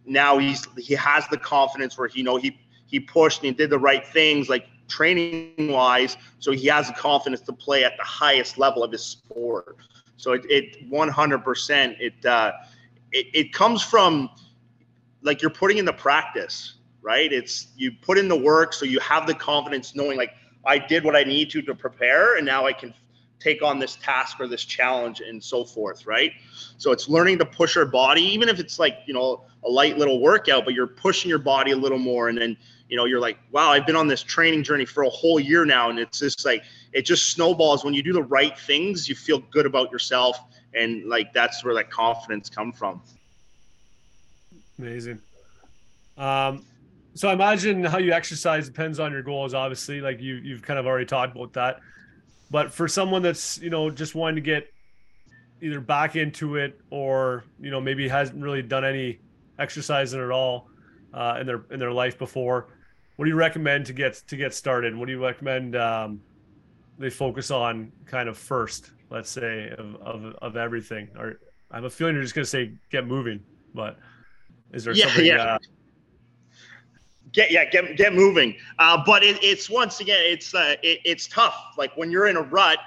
now 0.06 0.38
he's 0.38 0.66
he 0.76 0.94
has 0.94 1.26
the 1.28 1.38
confidence 1.38 1.98
where 1.98 2.08
he 2.08 2.18
you 2.18 2.24
know 2.24 2.36
he 2.36 2.58
he 2.86 2.98
pushed 2.98 3.42
and 3.42 3.46
he 3.46 3.52
did 3.52 3.70
the 3.70 3.78
right 3.78 4.06
things 4.06 4.48
like 4.48 4.66
training 4.88 5.52
wise. 5.58 6.16
So 6.38 6.52
he 6.52 6.66
has 6.68 6.88
the 6.88 6.94
confidence 6.94 7.42
to 7.42 7.52
play 7.52 7.84
at 7.84 7.96
the 7.98 8.04
highest 8.04 8.58
level 8.58 8.82
of 8.82 8.90
his 8.90 9.04
sport. 9.04 9.76
So 10.16 10.32
it, 10.32 10.42
it 10.48 10.90
100% 10.90 11.96
it, 12.00 12.26
uh, 12.26 12.52
it 13.12 13.26
it 13.32 13.52
comes 13.52 13.82
from 13.82 14.30
like 15.22 15.42
you're 15.42 15.50
putting 15.50 15.78
in 15.78 15.84
the 15.84 15.92
practice, 15.92 16.74
right? 17.02 17.32
It's 17.32 17.68
you 17.76 17.92
put 18.02 18.18
in 18.18 18.28
the 18.28 18.36
work, 18.36 18.72
so 18.72 18.84
you 18.84 18.98
have 19.00 19.26
the 19.26 19.34
confidence 19.34 19.94
knowing 19.94 20.16
like 20.16 20.34
I 20.68 20.78
did 20.78 21.02
what 21.02 21.16
I 21.16 21.24
need 21.24 21.50
to 21.50 21.62
to 21.62 21.74
prepare, 21.74 22.36
and 22.36 22.44
now 22.44 22.66
I 22.66 22.74
can 22.74 22.92
take 23.40 23.62
on 23.62 23.78
this 23.78 23.96
task 23.96 24.38
or 24.38 24.46
this 24.46 24.64
challenge 24.64 25.20
and 25.20 25.42
so 25.42 25.64
forth, 25.64 26.06
right? 26.06 26.32
So 26.76 26.92
it's 26.92 27.08
learning 27.08 27.38
to 27.38 27.46
push 27.46 27.76
our 27.76 27.86
body, 27.86 28.22
even 28.22 28.48
if 28.48 28.58
it's 28.60 28.78
like, 28.78 28.98
you 29.06 29.14
know, 29.14 29.44
a 29.64 29.68
light 29.68 29.96
little 29.96 30.20
workout, 30.20 30.64
but 30.64 30.74
you're 30.74 30.86
pushing 30.86 31.28
your 31.28 31.38
body 31.38 31.70
a 31.70 31.76
little 31.76 31.98
more. 31.98 32.28
And 32.28 32.36
then, 32.36 32.56
you 32.88 32.96
know, 32.96 33.04
you're 33.04 33.20
like, 33.20 33.38
wow, 33.50 33.70
I've 33.70 33.86
been 33.86 33.96
on 33.96 34.08
this 34.08 34.22
training 34.22 34.62
journey 34.62 34.84
for 34.84 35.04
a 35.04 35.08
whole 35.08 35.40
year 35.40 35.64
now. 35.64 35.88
And 35.88 35.98
it's 35.98 36.18
just 36.18 36.44
like, 36.44 36.64
it 36.92 37.02
just 37.02 37.30
snowballs 37.30 37.84
when 37.84 37.94
you 37.94 38.02
do 38.02 38.12
the 38.12 38.22
right 38.22 38.58
things, 38.58 39.08
you 39.08 39.14
feel 39.14 39.38
good 39.50 39.66
about 39.66 39.90
yourself. 39.90 40.38
And 40.74 41.06
like, 41.06 41.32
that's 41.32 41.64
where 41.64 41.74
that 41.74 41.90
confidence 41.90 42.50
come 42.50 42.72
from. 42.72 43.00
Amazing. 44.78 45.20
Um, 46.16 46.64
so 47.18 47.28
I 47.28 47.32
imagine 47.32 47.82
how 47.82 47.98
you 47.98 48.12
exercise 48.12 48.68
depends 48.68 49.00
on 49.00 49.10
your 49.10 49.24
goals. 49.24 49.52
Obviously, 49.52 50.00
like 50.00 50.20
you 50.20 50.36
you've 50.36 50.62
kind 50.62 50.78
of 50.78 50.86
already 50.86 51.04
talked 51.04 51.34
about 51.34 51.52
that. 51.54 51.80
But 52.48 52.72
for 52.72 52.86
someone 52.86 53.22
that's 53.22 53.58
you 53.58 53.70
know 53.70 53.90
just 53.90 54.14
wanting 54.14 54.36
to 54.36 54.40
get 54.40 54.72
either 55.60 55.80
back 55.80 56.14
into 56.14 56.54
it 56.54 56.80
or 56.90 57.42
you 57.58 57.72
know 57.72 57.80
maybe 57.80 58.06
hasn't 58.06 58.40
really 58.40 58.62
done 58.62 58.84
any 58.84 59.18
exercising 59.58 60.22
at 60.22 60.30
all 60.30 60.68
uh, 61.12 61.38
in 61.40 61.46
their 61.48 61.64
in 61.72 61.80
their 61.80 61.90
life 61.90 62.16
before, 62.18 62.68
what 63.16 63.24
do 63.24 63.32
you 63.32 63.36
recommend 63.36 63.86
to 63.86 63.92
get 63.92 64.22
to 64.28 64.36
get 64.36 64.54
started? 64.54 64.94
What 64.94 65.06
do 65.06 65.12
you 65.12 65.20
recommend 65.20 65.74
um, 65.74 66.20
they 67.00 67.10
focus 67.10 67.50
on 67.50 67.90
kind 68.06 68.28
of 68.28 68.38
first? 68.38 68.92
Let's 69.10 69.28
say 69.28 69.70
of 69.76 69.96
of, 69.96 70.36
of 70.40 70.56
everything. 70.56 71.08
Or 71.18 71.40
I 71.72 71.78
have 71.78 71.84
a 71.84 71.90
feeling 71.90 72.14
you're 72.14 72.22
just 72.22 72.36
gonna 72.36 72.44
say 72.44 72.74
get 72.92 73.08
moving, 73.08 73.42
but 73.74 73.98
is 74.72 74.84
there 74.84 74.94
yeah, 74.94 75.06
something? 75.06 75.26
Yeah. 75.26 75.42
Uh, 75.42 75.58
get 77.32 77.50
yeah 77.50 77.64
get 77.64 77.96
get 77.96 78.14
moving. 78.14 78.56
Uh, 78.78 79.02
but 79.04 79.22
it, 79.22 79.38
it's 79.42 79.68
once 79.68 80.00
again 80.00 80.20
it's 80.24 80.54
uh, 80.54 80.76
it, 80.82 81.00
it's 81.04 81.26
tough. 81.26 81.74
Like 81.76 81.96
when 81.96 82.10
you're 82.10 82.26
in 82.26 82.36
a 82.36 82.42
rut 82.42 82.78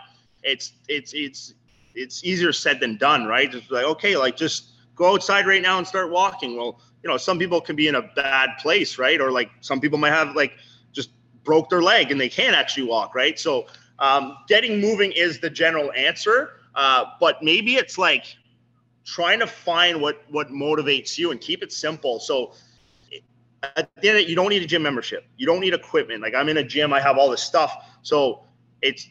it's 0.43 0.73
it's 0.87 1.13
it's 1.13 1.53
it's 1.93 2.23
easier 2.23 2.53
said 2.53 2.79
than 2.79 2.97
done 2.97 3.25
right? 3.25 3.51
Just 3.51 3.71
like 3.71 3.85
okay 3.85 4.15
like 4.17 4.35
just 4.35 4.71
go 4.95 5.13
outside 5.13 5.45
right 5.47 5.61
now 5.61 5.77
and 5.77 5.87
start 5.87 6.11
walking. 6.11 6.57
Well 6.57 6.79
you 7.03 7.09
know 7.09 7.17
some 7.17 7.39
people 7.39 7.61
can 7.61 7.75
be 7.75 7.87
in 7.87 7.95
a 7.95 8.01
bad 8.01 8.49
place 8.59 8.97
right? 8.97 9.19
Or 9.19 9.31
like 9.31 9.49
some 9.61 9.79
people 9.79 9.97
might 9.97 10.13
have 10.13 10.35
like 10.35 10.53
just 10.91 11.09
broke 11.43 11.69
their 11.69 11.81
leg 11.81 12.11
and 12.11 12.19
they 12.19 12.29
can't 12.29 12.55
actually 12.55 12.87
walk 12.87 13.15
right? 13.15 13.39
So 13.39 13.67
um, 13.99 14.37
getting 14.47 14.79
moving 14.81 15.11
is 15.11 15.39
the 15.39 15.49
general 15.49 15.91
answer. 15.93 16.53
Uh, 16.73 17.05
but 17.19 17.43
maybe 17.43 17.75
it's 17.75 17.97
like 17.97 18.25
trying 19.05 19.39
to 19.39 19.47
find 19.47 20.01
what 20.01 20.23
what 20.29 20.49
motivates 20.49 21.17
you 21.17 21.31
and 21.31 21.39
keep 21.39 21.63
it 21.63 21.71
simple. 21.71 22.19
So 22.19 22.53
at 23.63 23.89
the 24.01 24.09
end, 24.09 24.27
you 24.27 24.35
don't 24.35 24.49
need 24.49 24.63
a 24.63 24.67
gym 24.67 24.83
membership. 24.83 25.25
You 25.37 25.45
don't 25.45 25.59
need 25.59 25.73
equipment. 25.73 26.21
Like 26.21 26.33
I'm 26.35 26.49
in 26.49 26.57
a 26.57 26.63
gym, 26.63 26.93
I 26.93 26.99
have 26.99 27.17
all 27.17 27.29
this 27.29 27.43
stuff. 27.43 27.85
So 28.01 28.43
it's 28.81 29.07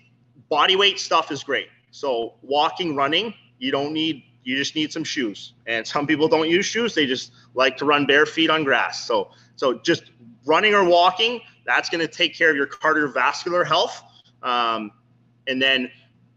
body 0.49 0.77
weight 0.77 0.99
stuff 0.99 1.31
is 1.31 1.45
great. 1.45 1.69
So 1.91 2.35
walking, 2.43 2.97
running, 2.97 3.35
you 3.59 3.71
don't 3.71 3.93
need. 3.93 4.25
You 4.43 4.57
just 4.57 4.75
need 4.75 4.91
some 4.91 5.05
shoes. 5.05 5.53
And 5.67 5.87
some 5.87 6.07
people 6.07 6.27
don't 6.27 6.49
use 6.49 6.67
shoes; 6.67 6.95
they 6.95 7.07
just 7.07 7.33
like 7.55 7.77
to 7.77 7.85
run 7.85 8.07
bare 8.07 8.27
feet 8.27 8.51
on 8.51 8.65
grass. 8.65 9.07
So 9.07 9.31
so 9.57 9.75
just 9.75 10.05
running 10.47 10.75
or 10.75 10.85
walking, 10.85 11.41
that's 11.67 11.89
going 11.91 12.01
to 12.01 12.09
take 12.09 12.35
care 12.35 12.51
of 12.51 12.57
your 12.57 12.67
cardiovascular 12.67 13.67
health. 13.67 14.03
Um, 14.43 14.91
and 15.47 15.61
then 15.61 15.91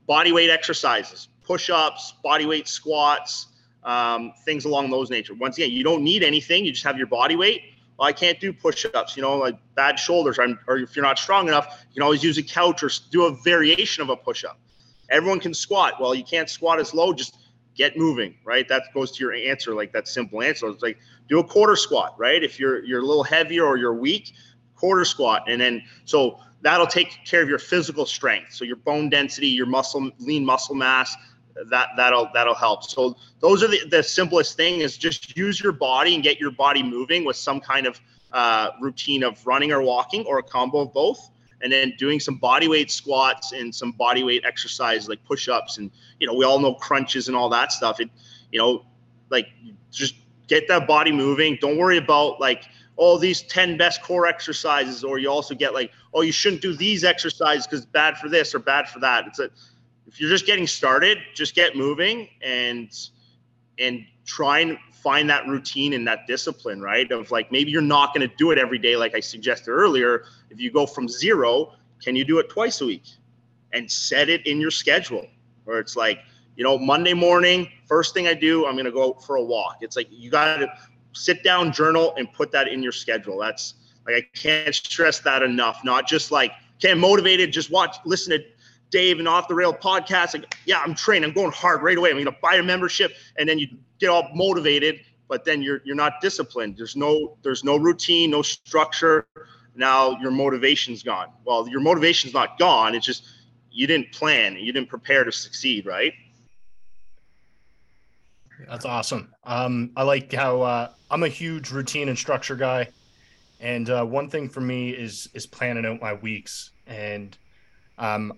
body 0.06 0.34
weight 0.34 0.50
exercises, 0.50 1.30
push-ups, 1.44 2.16
body 2.24 2.46
weight 2.46 2.68
squats, 2.68 3.48
um, 3.84 4.34
things 4.44 4.66
along 4.66 4.90
those 4.90 5.10
nature. 5.10 5.34
Once 5.34 5.58
again, 5.58 5.72
you 5.72 5.84
don't 5.84 6.04
need 6.04 6.24
anything. 6.24 6.66
You 6.66 6.72
just 6.72 6.84
have 6.84 6.98
your 6.98 7.08
body 7.08 7.38
weight 7.38 7.73
I 8.00 8.12
can't 8.12 8.40
do 8.40 8.52
push-ups, 8.52 9.16
you 9.16 9.22
know, 9.22 9.38
like 9.38 9.58
bad 9.76 10.00
shoulders, 10.00 10.40
or, 10.40 10.78
if 10.78 10.96
you're 10.96 11.06
not 11.06 11.20
strong 11.20 11.48
enough, 11.48 11.86
you 11.90 11.96
can 11.96 12.04
always 12.04 12.24
use 12.24 12.38
a 12.38 12.44
couch 12.44 12.84
or 12.84 12.90
do 13.12 13.26
a 13.26 13.36
variation 13.44 14.02
of 14.02 14.10
a 14.10 14.16
push-up. 14.16 14.60
Everyone 15.10 15.40
can 15.40 15.54
squat. 15.54 16.02
Well, 16.02 16.16
you 16.16 16.24
can't 16.24 16.50
squat 16.50 16.80
as 16.80 16.94
low. 16.94 17.14
Just 17.14 17.38
get 17.76 17.98
moving, 17.98 18.36
right? 18.46 18.68
That 18.68 18.84
goes 18.94 19.12
to 19.14 19.24
your 19.24 19.34
answer, 19.34 19.74
like 19.74 19.92
that 19.94 20.08
simple 20.08 20.42
answer. 20.42 20.68
It's 20.70 20.82
like 20.82 20.98
do 21.30 21.40
a 21.40 21.44
quarter 21.44 21.76
squat, 21.76 22.16
right? 22.18 22.44
If 22.44 22.60
you're 22.60 22.84
you're 22.84 23.02
a 23.02 23.06
little 23.06 23.24
heavier 23.24 23.66
or 23.66 23.78
you're 23.78 23.94
weak, 23.94 24.34
quarter 24.76 25.06
squat, 25.06 25.44
and 25.48 25.62
then 25.62 25.84
so 26.06 26.40
that'll 26.62 26.88
take 26.88 27.20
care 27.26 27.42
of 27.42 27.50
your 27.50 27.60
physical 27.60 28.06
strength. 28.06 28.54
So 28.54 28.66
your 28.66 28.78
bone 28.78 29.10
density, 29.10 29.48
your 29.48 29.66
muscle, 29.66 30.10
lean 30.20 30.46
muscle 30.46 30.76
mass, 30.76 31.16
that 31.70 31.90
that'll 31.98 32.30
that'll 32.34 32.56
help. 32.56 32.84
So 32.84 33.16
those 33.40 33.64
are 33.64 33.68
the, 33.68 33.86
the 33.90 34.04
simplest 34.04 34.58
thing 34.58 34.80
is 34.80 34.98
just 34.98 35.36
use 35.38 35.62
your 35.62 35.72
body 35.72 36.16
and 36.16 36.24
get 36.24 36.40
your 36.40 36.52
body 36.52 36.84
moving 36.84 37.26
with 37.26 37.36
some 37.36 37.60
kind 37.60 37.88
of 37.88 38.00
uh, 38.32 38.72
routine 38.82 39.24
of 39.24 39.46
running 39.46 39.72
or 39.72 39.82
walking 39.82 40.26
or 40.26 40.40
a 40.40 40.44
combo 40.44 40.80
of 40.80 40.94
both 40.94 41.30
and 41.64 41.72
then 41.72 41.94
doing 41.98 42.20
some 42.20 42.36
body 42.36 42.68
weight 42.68 42.92
squats 42.92 43.54
and 43.54 43.74
some 43.74 43.94
body 43.94 44.24
weight 44.24 44.44
exercises 44.46 45.08
like 45.08 45.24
push-ups 45.24 45.78
and 45.78 45.90
you 46.20 46.28
know 46.28 46.34
we 46.34 46.44
all 46.44 46.60
know 46.60 46.76
crunches 46.76 47.28
and 47.28 47.38
all 47.38 47.50
that 47.50 47.72
stuff. 47.72 48.00
It 48.00 48.10
you 48.52 48.60
know 48.60 48.86
like 49.30 49.48
just 49.92 50.16
get 50.48 50.68
that 50.68 50.88
body 50.88 51.12
moving. 51.12 51.58
Don't 51.62 51.78
worry 51.78 51.98
about 51.98 52.40
like 52.40 52.66
oh 52.98 53.18
these 53.18 53.42
10 53.44 53.78
best 53.78 54.02
core 54.04 54.28
exercises 54.28 55.04
or 55.04 55.18
you 55.18 55.30
also 55.30 55.56
get 55.56 55.74
like 55.74 55.92
oh 56.14 56.22
you 56.22 56.32
shouldn't 56.32 56.62
do 56.62 56.76
these 56.76 57.04
exercises 57.04 57.66
because 57.66 57.86
bad 57.86 58.18
for 58.18 58.30
this 58.30 58.54
or 58.54 58.60
bad 58.60 58.90
for 58.90 59.00
that. 59.00 59.26
It's 59.28 59.40
a 59.40 59.50
if 60.08 60.20
you're 60.20 60.30
just 60.30 60.46
getting 60.46 60.68
started 60.68 61.18
just 61.34 61.56
get 61.56 61.76
moving 61.76 62.28
and 62.42 62.90
and 63.80 64.06
try 64.26 64.60
and 64.60 64.78
find 64.92 65.30
that 65.30 65.46
routine 65.48 65.94
and 65.94 66.08
that 66.08 66.26
discipline, 66.28 66.82
right? 66.82 67.12
Of 67.12 67.30
like 67.30 67.52
maybe 67.52 67.72
you're 67.72 67.82
not 67.82 68.14
going 68.14 68.28
to 68.28 68.36
do 68.38 68.52
it 68.52 68.58
every 68.58 68.78
day, 68.78 68.96
like 68.96 69.16
I 69.16 69.20
suggested 69.20 69.72
earlier. 69.72 70.24
If 70.50 70.62
you 70.62 70.72
go 70.72 70.86
from 70.86 71.10
zero, 71.10 71.74
can 72.02 72.16
you 72.16 72.24
do 72.24 72.40
it 72.40 72.50
twice 72.50 72.80
a 72.82 72.86
week? 72.86 73.04
And 73.74 73.92
set 73.92 74.30
it 74.30 74.46
in 74.48 74.62
your 74.62 74.72
schedule 74.72 75.28
where 75.66 75.80
it's 75.80 75.96
like, 75.96 76.20
you 76.56 76.64
know, 76.64 76.78
Monday 76.78 77.14
morning, 77.14 77.70
first 77.88 78.14
thing 78.14 78.28
I 78.28 78.34
do, 78.34 78.66
I'm 78.66 78.74
going 78.74 78.86
to 78.86 78.92
go 78.92 79.14
for 79.14 79.38
a 79.38 79.44
walk. 79.44 79.78
It's 79.82 79.96
like 79.96 80.08
you 80.10 80.30
got 80.30 80.58
to 80.58 80.68
sit 81.14 81.44
down, 81.44 81.74
journal, 81.74 82.14
and 82.18 82.32
put 82.32 82.52
that 82.52 82.68
in 82.68 82.84
your 82.84 82.92
schedule. 82.92 83.40
That's 83.40 83.74
like, 84.06 84.16
I 84.16 84.38
can't 84.38 84.74
stress 84.74 85.20
that 85.20 85.42
enough. 85.42 85.82
Not 85.84 86.08
just 86.08 86.32
like, 86.32 86.52
I'm 86.86 87.00
motivated, 87.00 87.52
just 87.52 87.72
watch, 87.72 87.96
listen 88.06 88.38
to 88.38 88.46
Dave 88.94 89.18
and 89.18 89.28
Off 89.28 89.48
the 89.48 89.56
Rail 89.56 89.74
podcast. 89.74 90.36
Like, 90.36 90.56
yeah, 90.66 90.80
I'm 90.80 90.94
training. 90.94 91.28
I'm 91.28 91.34
going 91.34 91.52
hard 91.52 91.82
right 91.82 91.98
away. 91.98 92.12
I'm 92.12 92.16
going 92.16 92.26
to 92.26 92.36
buy 92.44 92.56
a 92.56 92.64
membership, 92.64 93.12
and 93.38 93.50
then 93.50 93.58
you 93.58 93.68
get 94.00 94.10
all 94.10 94.30
motivated, 94.36 95.02
but 95.28 95.44
then 95.44 95.64
you're 95.64 95.82
you're 95.84 95.96
not 95.96 96.22
disciplined. 96.22 96.78
There's 96.78 96.96
no 96.96 97.36
there's 97.42 97.64
no 97.64 97.76
routine, 97.76 98.30
no 98.30 98.44
structure. 98.44 99.26
Now 99.76 100.12
your 100.22 100.30
motivation's 100.30 101.02
gone. 101.02 101.30
Well, 101.44 101.68
your 101.68 101.82
motivation's 101.82 102.36
not 102.36 102.60
gone. 102.60 102.94
It's 102.94 103.06
just 103.06 103.26
you 103.72 103.88
didn't 103.88 104.12
plan. 104.12 104.56
You 104.58 104.72
didn't 104.72 104.90
prepare 104.90 105.24
to 105.24 105.32
succeed, 105.32 105.88
right? 105.88 106.14
That's 108.70 108.86
awesome. 108.86 109.34
Um, 109.44 109.92
I 109.98 110.04
like 110.04 110.32
how 110.32 110.62
uh, 110.62 110.90
I'm 111.10 111.24
a 111.24 111.28
huge 111.28 111.72
routine 111.72 112.10
and 112.10 112.18
structure 112.18 112.56
guy, 112.56 112.90
and 113.60 113.90
uh, 113.90 114.06
one 114.06 114.30
thing 114.30 114.50
for 114.50 114.62
me 114.62 114.92
is 114.92 115.30
is 115.34 115.48
planning 115.48 115.84
out 115.84 116.00
my 116.00 116.14
weeks. 116.14 116.70
And 116.86 117.36
um, 117.98 118.34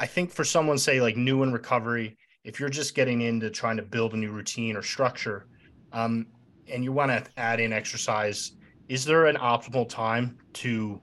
I 0.00 0.06
think 0.06 0.30
for 0.30 0.44
someone 0.44 0.78
say 0.78 1.00
like 1.00 1.16
new 1.16 1.42
in 1.42 1.52
recovery, 1.52 2.16
if 2.44 2.60
you're 2.60 2.68
just 2.68 2.94
getting 2.94 3.22
into 3.22 3.50
trying 3.50 3.76
to 3.76 3.82
build 3.82 4.14
a 4.14 4.16
new 4.16 4.30
routine 4.30 4.76
or 4.76 4.82
structure, 4.82 5.46
um, 5.92 6.26
and 6.68 6.82
you 6.82 6.92
want 6.92 7.10
to 7.10 7.24
add 7.36 7.60
in 7.60 7.72
exercise, 7.72 8.52
is 8.88 9.04
there 9.04 9.26
an 9.26 9.36
optimal 9.36 9.88
time 9.88 10.38
to 10.54 11.00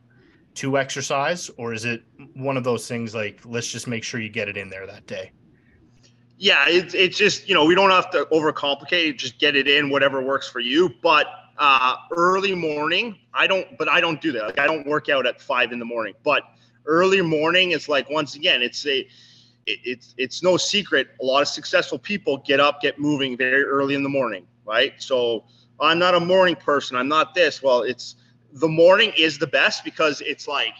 to 0.54 0.78
exercise, 0.78 1.50
or 1.58 1.74
is 1.74 1.86
it 1.86 2.04
one 2.34 2.58
of 2.58 2.64
those 2.64 2.88
things 2.88 3.16
like 3.16 3.40
let's 3.46 3.68
just 3.68 3.88
make 3.88 4.04
sure 4.04 4.20
you 4.20 4.30
get 4.30 4.50
it 4.50 4.58
in 4.58 4.70
there 4.70 4.86
that 4.86 5.08
day? 5.08 5.32
Yeah, 6.38 6.66
it's 6.68 6.94
it's 6.94 7.18
just 7.18 7.48
you 7.48 7.56
know 7.56 7.66
we 7.66 7.76
don't 7.76 7.92
have 7.92 8.10
to 8.12 8.26
overcomplicate 8.32 9.10
it. 9.10 9.18
Just 9.18 9.40
get 9.40 9.56
it 9.56 9.68
in, 9.68 9.90
whatever 9.90 10.22
works 10.22 10.50
for 10.50 10.60
you. 10.60 10.90
But 11.02 11.28
uh, 11.58 11.96
early 12.12 12.56
morning, 12.56 13.18
I 13.34 13.48
don't. 13.48 13.78
But 13.78 13.88
I 13.88 14.02
don't 14.02 14.20
do 14.20 14.32
that. 14.34 14.44
Like 14.44 14.60
I 14.60 14.68
don't 14.68 14.86
work 14.86 15.08
out 15.08 15.26
at 15.26 15.42
five 15.42 15.72
in 15.72 15.80
the 15.80 15.86
morning. 15.86 16.14
But 16.24 16.44
early 16.86 17.22
morning 17.22 17.72
it's 17.72 17.88
like 17.88 18.10
once 18.10 18.36
again 18.36 18.62
it's 18.62 18.86
a 18.86 19.08
it, 19.68 19.80
it's 19.84 20.14
it's 20.18 20.44
no 20.44 20.58
secret. 20.58 21.10
A 21.22 21.26
lot 21.26 21.42
of 21.42 21.48
successful 21.48 22.00
people 22.00 22.38
get 22.38 22.60
up 22.60 22.82
get 22.82 23.00
moving 23.00 23.38
very 23.38 23.64
early 23.64 23.96
in 23.96 24.04
the 24.04 24.10
morning 24.10 24.46
right? 24.66 24.94
So 25.02 25.46
i'm 25.80 25.98
not 25.98 26.14
a 26.14 26.20
morning 26.20 26.56
person. 26.56 26.96
I'm 26.96 27.08
not 27.08 27.34
this. 27.34 27.62
Well 27.64 27.82
it's 27.82 28.16
the 28.54 28.68
morning 28.68 29.14
is 29.18 29.38
the 29.38 29.48
best 29.48 29.84
because 29.84 30.22
it's 30.22 30.48
like 30.48 30.74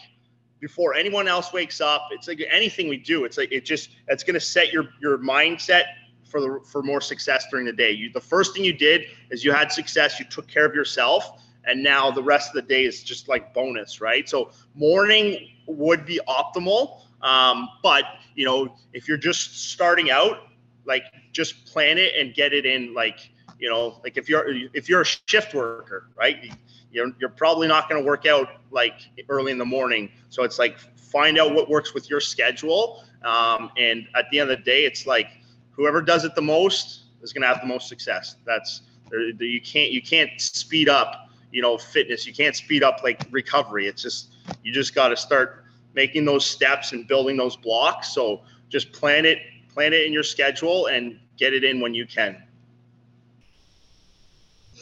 before 0.60 0.94
anyone 0.94 1.26
else 1.26 1.52
wakes 1.52 1.80
up 1.80 2.08
it's 2.12 2.28
like 2.28 2.40
anything 2.50 2.86
we 2.86 2.96
do 2.96 3.24
it's 3.24 3.36
like 3.36 3.50
it 3.50 3.64
just 3.64 3.90
it's 4.08 4.22
going 4.22 4.34
to 4.34 4.40
set 4.40 4.72
your 4.72 4.90
your 5.00 5.18
mindset 5.18 5.84
for 6.32 6.40
the 6.40 6.60
for 6.66 6.82
more 6.82 7.00
success 7.00 7.46
during 7.50 7.66
the 7.66 7.72
day. 7.72 7.92
You 7.92 8.10
the 8.12 8.20
first 8.20 8.54
thing 8.54 8.64
you 8.64 8.72
did 8.72 9.06
is 9.30 9.44
you 9.44 9.52
had 9.52 9.70
success 9.70 10.18
you 10.18 10.24
took 10.24 10.48
care 10.48 10.64
of 10.64 10.74
yourself 10.74 11.42
and 11.64 11.80
now 11.80 12.10
the 12.10 12.22
rest 12.22 12.48
of 12.48 12.54
the 12.54 12.62
day 12.62 12.84
is 12.84 13.04
just 13.04 13.28
like 13.28 13.54
bonus 13.54 14.00
right? 14.00 14.28
So 14.28 14.50
morning 14.74 15.50
would 15.66 16.04
be 16.04 16.20
optimal. 16.28 17.00
Um, 17.22 17.68
but 17.82 18.04
you 18.34 18.44
know, 18.44 18.74
if 18.92 19.08
you're 19.08 19.16
just 19.16 19.70
starting 19.70 20.10
out, 20.10 20.48
like 20.84 21.04
just 21.32 21.66
plan 21.66 21.98
it 21.98 22.14
and 22.18 22.34
get 22.34 22.52
it 22.52 22.66
in. 22.66 22.94
Like 22.94 23.30
you 23.58 23.70
know, 23.70 24.00
like 24.02 24.16
if 24.16 24.28
you're 24.28 24.46
if 24.74 24.88
you're 24.88 25.02
a 25.02 25.06
shift 25.06 25.54
worker, 25.54 26.08
right? 26.16 26.52
You're 26.90 27.12
you're 27.20 27.30
probably 27.30 27.68
not 27.68 27.88
going 27.88 28.02
to 28.02 28.06
work 28.06 28.26
out 28.26 28.48
like 28.70 29.00
early 29.28 29.52
in 29.52 29.58
the 29.58 29.64
morning. 29.64 30.10
So 30.30 30.42
it's 30.42 30.58
like 30.58 30.78
find 30.78 31.38
out 31.38 31.54
what 31.54 31.68
works 31.68 31.94
with 31.94 32.10
your 32.10 32.20
schedule. 32.20 33.04
Um, 33.24 33.70
and 33.76 34.08
at 34.16 34.26
the 34.30 34.40
end 34.40 34.50
of 34.50 34.58
the 34.58 34.64
day, 34.64 34.84
it's 34.84 35.06
like 35.06 35.28
whoever 35.70 36.02
does 36.02 36.24
it 36.24 36.34
the 36.34 36.42
most 36.42 37.02
is 37.22 37.32
going 37.32 37.42
to 37.42 37.48
have 37.48 37.60
the 37.60 37.66
most 37.66 37.88
success. 37.88 38.36
That's 38.44 38.82
you 39.12 39.60
can't 39.60 39.90
you 39.90 40.02
can't 40.02 40.30
speed 40.40 40.88
up 40.88 41.28
you 41.52 41.62
know 41.62 41.78
fitness. 41.78 42.26
You 42.26 42.34
can't 42.34 42.56
speed 42.56 42.82
up 42.82 43.02
like 43.04 43.26
recovery. 43.30 43.86
It's 43.86 44.02
just 44.02 44.34
you 44.62 44.72
just 44.72 44.94
got 44.94 45.08
to 45.08 45.16
start 45.16 45.64
making 45.94 46.24
those 46.24 46.44
steps 46.44 46.92
and 46.92 47.06
building 47.06 47.36
those 47.36 47.56
blocks. 47.56 48.12
So 48.12 48.42
just 48.68 48.92
plan 48.92 49.24
it, 49.24 49.38
plan 49.72 49.92
it 49.92 50.06
in 50.06 50.12
your 50.12 50.22
schedule 50.22 50.86
and 50.86 51.18
get 51.36 51.52
it 51.52 51.62
in 51.62 51.80
when 51.80 51.94
you 51.94 52.06
can. 52.06 52.42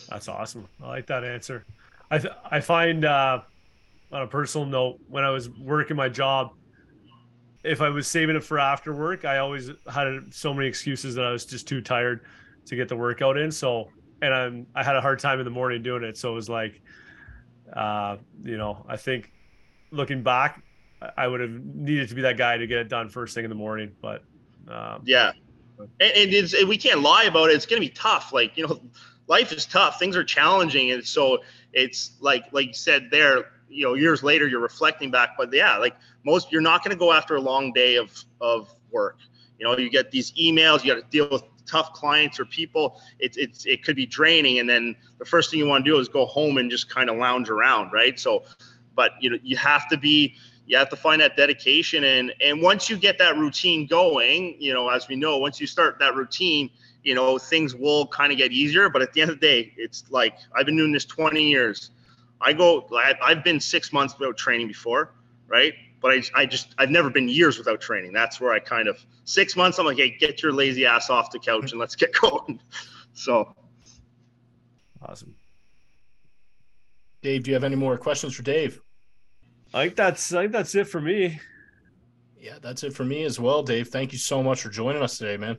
That's 0.08 0.28
awesome. 0.28 0.68
I 0.82 0.88
like 0.88 1.06
that 1.06 1.24
answer. 1.24 1.64
I 2.10 2.18
th- 2.18 2.34
I 2.50 2.60
find 2.60 3.04
uh, 3.04 3.40
on 4.12 4.22
a 4.22 4.26
personal 4.26 4.66
note 4.66 4.98
when 5.08 5.24
I 5.24 5.30
was 5.30 5.48
working 5.50 5.96
my 5.96 6.08
job, 6.08 6.52
if 7.62 7.80
I 7.80 7.88
was 7.90 8.08
saving 8.08 8.36
it 8.36 8.44
for 8.44 8.58
after 8.58 8.94
work, 8.94 9.24
I 9.24 9.38
always 9.38 9.70
had 9.92 10.32
so 10.32 10.54
many 10.54 10.66
excuses 10.66 11.14
that 11.14 11.24
I 11.24 11.32
was 11.32 11.44
just 11.44 11.68
too 11.68 11.80
tired 11.80 12.20
to 12.66 12.76
get 12.76 12.88
the 12.88 12.96
workout 12.96 13.36
in. 13.36 13.50
So, 13.50 13.88
and 14.22 14.34
I'm 14.34 14.66
I 14.74 14.82
had 14.82 14.96
a 14.96 15.00
hard 15.00 15.18
time 15.18 15.38
in 15.38 15.44
the 15.44 15.50
morning 15.50 15.82
doing 15.82 16.04
it. 16.04 16.16
So 16.16 16.30
it 16.30 16.34
was 16.34 16.48
like, 16.48 16.80
uh, 17.72 18.16
you 18.42 18.56
know, 18.56 18.84
I 18.88 18.96
think 18.96 19.32
looking 19.90 20.22
back, 20.22 20.62
I 21.16 21.26
would 21.26 21.40
have 21.40 21.50
needed 21.50 22.08
to 22.10 22.14
be 22.14 22.22
that 22.22 22.36
guy 22.36 22.56
to 22.56 22.66
get 22.66 22.78
it 22.78 22.88
done 22.88 23.08
first 23.08 23.34
thing 23.34 23.44
in 23.44 23.50
the 23.50 23.56
morning. 23.56 23.92
But 24.00 24.22
um, 24.68 25.02
yeah, 25.04 25.32
and, 25.78 26.34
and 26.34 26.68
we 26.68 26.76
can't 26.76 27.00
lie 27.00 27.24
about 27.24 27.50
it. 27.50 27.54
It's 27.54 27.66
to 27.66 27.80
be 27.80 27.88
tough. 27.88 28.32
Like 28.32 28.56
you 28.56 28.66
know, 28.66 28.80
life 29.26 29.52
is 29.52 29.66
tough. 29.66 29.98
Things 29.98 30.16
are 30.16 30.24
challenging, 30.24 30.90
and 30.90 31.06
so 31.06 31.38
it's 31.72 32.12
like 32.20 32.44
like 32.52 32.68
you 32.68 32.74
said 32.74 33.08
there. 33.10 33.46
You 33.68 33.86
know, 33.86 33.94
years 33.94 34.22
later, 34.24 34.48
you're 34.48 34.60
reflecting 34.60 35.10
back. 35.12 35.30
But 35.38 35.52
yeah, 35.52 35.76
like 35.76 35.96
most, 36.24 36.50
you're 36.50 36.60
not 36.60 36.82
to 36.84 36.96
go 36.96 37.12
after 37.12 37.36
a 37.36 37.40
long 37.40 37.72
day 37.72 37.96
of 37.96 38.24
of 38.40 38.74
work. 38.90 39.18
You 39.58 39.66
know, 39.66 39.76
you 39.76 39.90
get 39.90 40.10
these 40.10 40.32
emails. 40.32 40.82
You 40.82 40.94
got 40.94 41.02
to 41.02 41.10
deal 41.10 41.28
with 41.30 41.44
tough 41.66 41.92
clients 41.92 42.40
or 42.40 42.44
people. 42.44 43.00
It's 43.18 43.36
it's 43.36 43.66
it 43.66 43.84
could 43.84 43.96
be 43.96 44.06
draining, 44.06 44.58
and 44.58 44.68
then 44.68 44.96
the 45.18 45.24
first 45.24 45.50
thing 45.50 45.58
you 45.58 45.66
want 45.66 45.84
to 45.84 45.90
do 45.90 45.98
is 45.98 46.08
go 46.08 46.26
home 46.26 46.58
and 46.58 46.70
just 46.70 46.88
kind 46.88 47.10
of 47.10 47.16
lounge 47.16 47.50
around, 47.50 47.92
right? 47.92 48.18
So 48.18 48.44
but 48.94 49.12
you 49.20 49.30
know 49.30 49.38
you 49.42 49.56
have 49.56 49.88
to 49.88 49.96
be 49.96 50.36
you 50.66 50.76
have 50.76 50.88
to 50.90 50.96
find 50.96 51.20
that 51.20 51.36
dedication 51.36 52.04
and 52.04 52.32
and 52.40 52.60
once 52.60 52.90
you 52.90 52.96
get 52.96 53.18
that 53.18 53.36
routine 53.36 53.86
going 53.86 54.54
you 54.58 54.72
know 54.72 54.88
as 54.88 55.08
we 55.08 55.16
know 55.16 55.38
once 55.38 55.60
you 55.60 55.66
start 55.66 55.98
that 55.98 56.14
routine 56.14 56.70
you 57.02 57.14
know 57.14 57.38
things 57.38 57.74
will 57.74 58.06
kind 58.08 58.30
of 58.30 58.38
get 58.38 58.52
easier 58.52 58.88
but 58.88 59.02
at 59.02 59.12
the 59.12 59.20
end 59.20 59.30
of 59.30 59.40
the 59.40 59.46
day 59.46 59.72
it's 59.76 60.04
like 60.10 60.34
i've 60.54 60.66
been 60.66 60.76
doing 60.76 60.92
this 60.92 61.04
20 61.04 61.42
years 61.42 61.90
i 62.40 62.52
go 62.52 62.88
i've 63.22 63.42
been 63.42 63.58
six 63.58 63.92
months 63.92 64.18
without 64.18 64.36
training 64.36 64.68
before 64.68 65.12
right 65.48 65.74
but 66.00 66.12
I, 66.12 66.22
I 66.34 66.46
just 66.46 66.74
i've 66.78 66.90
never 66.90 67.10
been 67.10 67.28
years 67.28 67.58
without 67.58 67.80
training 67.80 68.12
that's 68.12 68.40
where 68.40 68.52
i 68.52 68.58
kind 68.58 68.88
of 68.88 69.04
six 69.24 69.56
months 69.56 69.78
i'm 69.78 69.86
like 69.86 69.98
hey 69.98 70.16
get 70.18 70.42
your 70.42 70.52
lazy 70.52 70.86
ass 70.86 71.10
off 71.10 71.30
the 71.30 71.38
couch 71.38 71.72
and 71.72 71.80
let's 71.80 71.96
get 71.96 72.12
going 72.20 72.60
so 73.12 73.54
awesome 75.02 75.34
dave 77.22 77.42
do 77.42 77.50
you 77.50 77.54
have 77.54 77.64
any 77.64 77.76
more 77.76 77.96
questions 77.96 78.34
for 78.34 78.42
dave 78.42 78.80
I 79.72 79.84
think 79.84 79.96
that's 79.96 80.32
I 80.32 80.42
think 80.42 80.52
that's 80.52 80.74
it 80.74 80.88
for 80.88 81.00
me. 81.00 81.40
Yeah, 82.38 82.58
that's 82.60 82.82
it 82.82 82.94
for 82.94 83.04
me 83.04 83.24
as 83.24 83.38
well, 83.38 83.62
Dave. 83.62 83.88
Thank 83.88 84.12
you 84.12 84.18
so 84.18 84.42
much 84.42 84.62
for 84.62 84.70
joining 84.70 85.02
us 85.02 85.18
today, 85.18 85.36
man. 85.36 85.58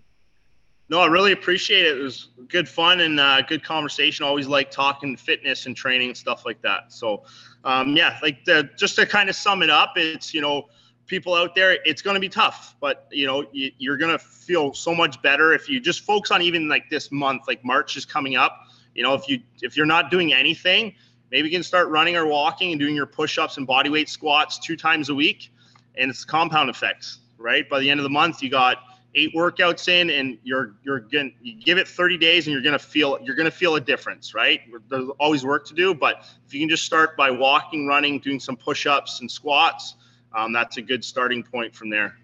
No, 0.92 1.00
I 1.00 1.06
really 1.06 1.32
appreciate 1.32 1.86
it. 1.86 1.98
It 1.98 2.02
was 2.02 2.28
good 2.50 2.68
fun 2.68 3.00
and 3.00 3.18
uh, 3.18 3.44
good 3.44 3.64
conversation. 3.64 4.26
Always 4.26 4.48
like 4.48 4.70
talking 4.70 5.16
fitness 5.16 5.66
and 5.66 5.74
training 5.74 6.10
and 6.10 6.18
stuff 6.18 6.46
like 6.46 6.62
that. 6.64 6.92
So, 6.92 7.24
um, 7.64 7.96
yeah, 7.96 8.20
like 8.22 8.44
the, 8.44 8.70
just 8.78 8.98
to 8.98 9.06
kind 9.06 9.30
of 9.30 9.38
sum 9.38 9.64
it 9.64 9.70
up, 9.70 9.94
it's 9.96 10.34
you 10.34 10.42
know 10.42 10.68
people 11.08 11.34
out 11.34 11.56
there, 11.56 11.78
it's 11.86 12.02
going 12.02 12.16
to 12.16 12.20
be 12.20 12.28
tough, 12.28 12.76
but 12.82 13.08
you 13.10 13.26
know 13.26 13.46
you, 13.54 13.72
you're 13.78 13.96
going 13.96 14.12
to 14.12 14.20
feel 14.20 14.74
so 14.74 14.94
much 14.94 15.22
better 15.22 15.54
if 15.54 15.70
you 15.70 15.80
just 15.80 16.02
focus 16.02 16.30
on 16.30 16.42
even 16.42 16.68
like 16.68 16.90
this 16.90 17.10
month, 17.10 17.44
like 17.48 17.64
March 17.64 17.96
is 17.96 18.04
coming 18.04 18.36
up. 18.36 18.60
You 18.94 19.04
know, 19.04 19.14
if 19.14 19.30
you 19.30 19.40
if 19.62 19.78
you're 19.78 19.86
not 19.86 20.12
doing 20.12 20.34
anything, 20.34 20.94
maybe 21.32 21.48
you 21.48 21.56
can 21.56 21.64
start 21.64 21.88
running 21.88 22.18
or 22.18 22.26
walking 22.26 22.72
and 22.72 22.80
doing 22.82 22.96
your 22.96 23.06
push-ups 23.06 23.56
and 23.56 23.66
body 23.66 23.90
weight 23.90 24.10
squats 24.10 24.60
two 24.60 24.76
times 24.76 25.08
a 25.08 25.16
week, 25.16 25.54
and 25.96 26.12
it's 26.12 26.26
compound 26.26 26.70
effects, 26.70 27.20
right? 27.38 27.70
By 27.70 27.80
the 27.80 27.90
end 27.90 28.02
of 28.02 28.04
the 28.04 28.10
month, 28.10 28.44
you 28.44 28.50
got 28.50 28.80
eight 29.16 29.34
workouts 29.36 29.88
in 29.88 30.10
and 30.10 30.38
you're 30.44 30.76
you're 30.84 31.00
gonna 31.00 31.30
you 31.42 31.62
give 31.62 31.78
it 31.78 31.88
30 31.88 32.18
days 32.18 32.48
and 32.48 32.54
you're 32.54 32.62
gonna 32.62 32.80
feel 32.80 33.20
you're 33.24 33.36
gonna 33.36 33.52
feel 33.52 33.76
a 33.76 33.82
difference 33.82 34.34
right? 34.34 34.62
There's 34.90 35.10
always 35.20 35.46
work 35.46 35.66
to 35.68 35.74
do 35.74 35.94
but 35.94 36.26
if 36.46 36.54
you 36.54 36.62
can 36.62 36.70
just 36.70 36.86
start 36.86 37.18
by 37.18 37.30
walking 37.30 37.88
running 37.88 38.20
doing 38.20 38.40
some 38.40 38.56
push-ups 38.56 39.20
and 39.20 39.30
squats 39.30 39.96
um, 40.34 40.54
that's 40.54 40.78
a 40.78 40.82
good 40.82 41.04
starting 41.04 41.44
point 41.44 41.76
from 41.76 41.90
there. 41.90 42.16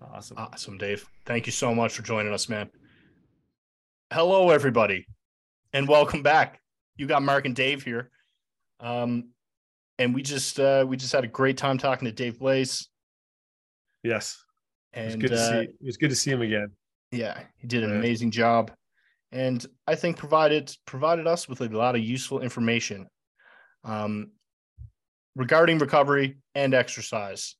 Awesome. 0.00 0.38
Awesome 0.38 0.78
dave. 0.78 1.06
Thank 1.26 1.44
you 1.44 1.52
so 1.52 1.74
much 1.74 1.92
for 1.92 2.02
joining 2.02 2.32
us 2.32 2.48
man. 2.48 2.70
Hello 4.12 4.50
everybody 4.50 5.06
and 5.74 5.86
welcome 5.86 6.22
back. 6.22 6.60
You 6.96 7.06
got 7.06 7.22
mark 7.22 7.44
and 7.44 7.54
dave 7.54 7.82
here. 7.82 8.10
Um 8.80 9.30
and 9.98 10.14
we 10.14 10.22
just 10.22 10.58
uh 10.58 10.86
we 10.88 10.96
just 10.96 11.12
had 11.12 11.24
a 11.24 11.28
great 11.28 11.58
time 11.58 11.76
talking 11.76 12.06
to 12.06 12.12
dave 12.12 12.38
Blais. 12.38 12.86
Yes 14.02 14.42
and 14.96 15.04
it 15.04 15.06
was 15.06 15.16
good 15.16 15.30
to 15.30 15.36
uh, 15.36 15.50
see. 15.50 15.68
It 15.68 15.86
was 15.86 15.96
good 15.96 16.10
to 16.10 16.16
see 16.16 16.30
him 16.32 16.42
again. 16.42 16.70
Yeah, 17.12 17.40
he 17.58 17.68
did 17.68 17.84
an 17.84 17.90
yeah. 17.90 17.96
amazing 17.96 18.32
job, 18.32 18.72
and 19.30 19.64
I 19.86 19.94
think 19.94 20.16
provided 20.16 20.74
provided 20.86 21.26
us 21.26 21.48
with 21.48 21.60
a 21.60 21.68
lot 21.68 21.94
of 21.94 22.02
useful 22.02 22.40
information 22.40 23.06
um, 23.84 24.32
regarding 25.36 25.78
recovery 25.78 26.38
and 26.54 26.74
exercise. 26.74 27.54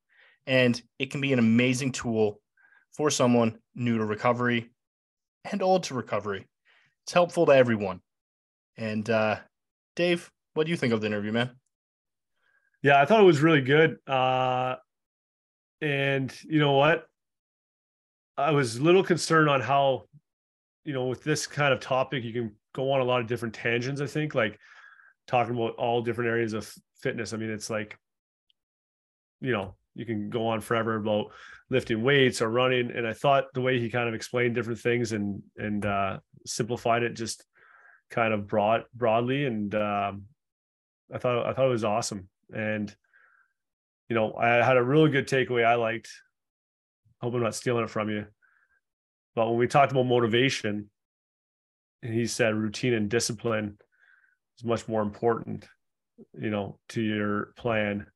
And 0.49 0.81
it 0.99 1.11
can 1.11 1.21
be 1.21 1.33
an 1.33 1.39
amazing 1.39 1.93
tool 1.93 2.41
for 2.97 3.11
someone 3.11 3.59
new 3.75 3.99
to 3.99 4.05
recovery 4.05 4.71
and 5.51 5.63
old 5.63 5.85
to 5.85 5.95
recovery. 5.95 6.47
It's 7.05 7.13
helpful 7.13 7.47
to 7.47 7.53
everyone. 7.53 8.01
And 8.77 9.09
uh, 9.11 9.37
Dave, 9.97 10.31
what 10.55 10.65
do 10.65 10.71
you 10.71 10.77
think 10.77 10.93
of 10.93 11.01
the 11.01 11.07
interview, 11.09 11.33
man? 11.33 11.51
Yeah, 12.83 13.01
I 13.01 13.05
thought 13.05 13.21
it 13.21 13.25
was 13.25 13.41
really 13.41 13.61
good. 13.61 13.99
Uh, 14.07 14.77
and 15.81 16.33
you 16.45 16.61
know 16.61 16.73
what? 16.73 17.07
I 18.37 18.51
was 18.51 18.77
a 18.77 18.83
little 18.83 19.03
concerned 19.03 19.49
on 19.49 19.61
how, 19.61 20.05
you 20.85 20.93
know, 20.93 21.07
with 21.07 21.25
this 21.25 21.47
kind 21.47 21.73
of 21.73 21.81
topic, 21.81 22.23
you 22.25 22.33
can 22.33 22.53
go 22.75 22.93
on 22.93 23.01
a 23.01 23.05
lot 23.05 23.21
of 23.21 23.27
different 23.27 23.55
tangents. 23.55 24.01
I 24.01 24.07
think, 24.07 24.35
like 24.35 24.59
talking 25.27 25.55
about 25.55 25.77
all 25.77 26.03
different 26.03 26.31
areas 26.31 26.53
of 26.53 26.73
fitness. 27.01 27.33
I 27.33 27.39
mean, 27.39 27.51
it's 27.51 27.71
like, 27.71 27.99
you 29.41 29.53
know, 29.53 29.75
you 29.95 30.05
can 30.05 30.31
go 30.31 30.47
on 30.47 30.61
forever 30.61 30.97
about 30.97 31.33
lifting 31.71 32.03
weights 32.03 32.43
or 32.43 32.49
running. 32.49 32.91
And 32.91 33.07
I 33.07 33.13
thought 33.13 33.53
the 33.55 33.63
way 33.63 33.81
he 33.81 33.91
kind 33.91 34.09
of 34.09 34.15
explained 34.15 34.55
different 34.55 34.81
things 34.81 35.13
and 35.13 35.43
and 35.57 35.85
uh, 35.85 36.19
simplified 36.45 37.03
it 37.03 37.15
just 37.15 37.45
kind 38.11 38.33
of 38.33 38.47
broad 38.47 38.85
broadly, 38.95 39.47
and 39.47 39.75
um, 39.75 40.25
I 41.13 41.19
thought 41.19 41.47
I 41.47 41.53
thought 41.53 41.67
it 41.67 41.71
was 41.71 41.85
awesome. 41.85 42.29
And 42.55 42.95
you 44.09 44.15
know, 44.15 44.35
I 44.35 44.65
had 44.65 44.77
a 44.77 44.83
really 44.83 45.11
good 45.11 45.27
takeaway 45.27 45.65
I 45.65 45.75
liked 45.75 46.11
hope 47.21 47.35
I'm 47.35 47.43
not 47.43 47.55
stealing 47.55 47.85
it 47.85 47.91
from 47.91 48.11
you. 48.11 48.27
But 49.35 49.49
when 49.49 49.59
we 49.59 49.67
talked 49.67 49.93
about 49.93 50.07
motivation, 50.07 50.91
he 52.03 52.27
said 52.27 52.55
routine 52.55 52.95
and 52.95 53.09
discipline 53.09 53.79
is 54.59 54.65
much 54.65 54.89
more 54.89 55.03
important, 55.03 55.67
you 56.39 56.51
know, 56.51 56.79
to 56.91 57.03
your 57.03 57.53
plan 57.57 58.07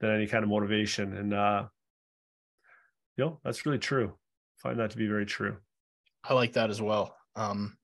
than 0.00 0.10
any 0.10 0.26
kind 0.26 0.44
of 0.44 0.50
motivation. 0.50 1.16
And 1.16 1.34
uh 1.34 1.64
you 3.16 3.24
know, 3.24 3.40
that's 3.44 3.66
really 3.66 3.78
true. 3.78 4.12
I 4.58 4.68
find 4.68 4.78
that 4.78 4.90
to 4.90 4.96
be 4.96 5.06
very 5.06 5.26
true. 5.26 5.56
I 6.24 6.34
like 6.34 6.54
that 6.54 6.70
as 6.70 6.80
well. 6.80 7.14
Um, 7.36 7.76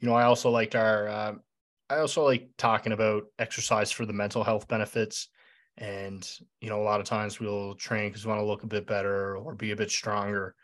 you 0.00 0.08
know, 0.08 0.14
I 0.14 0.24
also 0.24 0.50
liked 0.50 0.74
our 0.74 1.08
uh, 1.08 1.34
I 1.88 1.98
also 1.98 2.24
like 2.24 2.48
talking 2.58 2.92
about 2.92 3.24
exercise 3.38 3.90
for 3.90 4.06
the 4.06 4.12
mental 4.12 4.44
health 4.44 4.68
benefits 4.68 5.28
and, 5.78 6.28
you 6.60 6.68
know, 6.68 6.80
a 6.80 6.84
lot 6.84 7.00
of 7.00 7.06
times 7.06 7.40
we'll 7.40 7.74
train 7.74 8.08
because 8.08 8.24
we 8.24 8.30
want 8.30 8.40
to 8.40 8.46
look 8.46 8.62
a 8.62 8.68
bit 8.68 8.86
better 8.86 9.36
or 9.36 9.54
be 9.54 9.72
a 9.72 9.76
bit 9.76 9.90
stronger. 9.90 10.54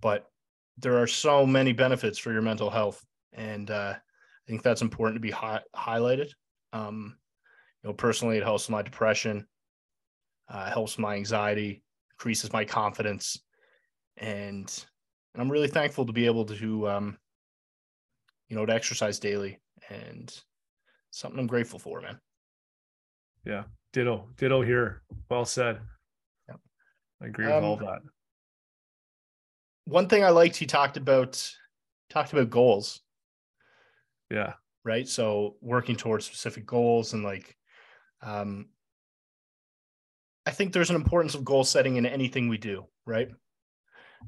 But 0.00 0.26
there 0.78 0.98
are 0.98 1.06
so 1.06 1.44
many 1.44 1.72
benefits 1.72 2.18
for 2.18 2.32
your 2.32 2.42
mental 2.42 2.70
health. 2.70 3.04
And 3.32 3.70
uh, 3.70 3.94
I 3.96 4.48
think 4.48 4.62
that's 4.62 4.82
important 4.82 5.16
to 5.16 5.20
be 5.20 5.30
hi- 5.30 5.62
highlighted. 5.74 6.30
Um, 6.72 7.16
you 7.82 7.90
know, 7.90 7.94
personally, 7.94 8.38
it 8.38 8.44
helps 8.44 8.68
my 8.68 8.82
depression, 8.82 9.46
uh, 10.48 10.70
helps 10.70 10.98
my 10.98 11.16
anxiety, 11.16 11.82
increases 12.12 12.52
my 12.52 12.64
confidence. 12.64 13.42
And, 14.16 14.72
and 15.34 15.42
I'm 15.42 15.50
really 15.50 15.68
thankful 15.68 16.06
to 16.06 16.12
be 16.12 16.26
able 16.26 16.44
to, 16.44 16.88
um, 16.88 17.18
you 18.48 18.56
know, 18.56 18.66
to 18.66 18.72
exercise 18.72 19.18
daily 19.18 19.58
and 19.88 20.32
something 21.10 21.40
I'm 21.40 21.46
grateful 21.46 21.78
for, 21.78 22.00
man. 22.00 22.20
Yeah. 23.44 23.64
Ditto, 23.92 24.28
ditto 24.36 24.62
here. 24.62 25.02
Well 25.28 25.44
said. 25.44 25.80
Yep. 26.48 26.60
I 27.22 27.26
agree 27.26 27.46
with 27.46 27.54
um, 27.54 27.64
all 27.64 27.76
that. 27.76 28.00
One 29.84 30.08
thing 30.08 30.24
I 30.24 30.30
liked, 30.30 30.56
he 30.56 30.66
talked 30.66 30.96
about 30.96 31.46
talked 32.08 32.32
about 32.32 32.50
goals. 32.50 33.00
Yeah. 34.30 34.54
Right. 34.84 35.08
So 35.08 35.56
working 35.60 35.96
towards 35.96 36.24
specific 36.24 36.66
goals 36.66 37.12
and 37.12 37.22
like, 37.22 37.56
um, 38.22 38.68
I 40.46 40.50
think 40.50 40.72
there's 40.72 40.90
an 40.90 40.96
importance 40.96 41.34
of 41.34 41.44
goal 41.44 41.64
setting 41.64 41.96
in 41.96 42.06
anything 42.06 42.48
we 42.48 42.58
do. 42.58 42.86
Right. 43.06 43.28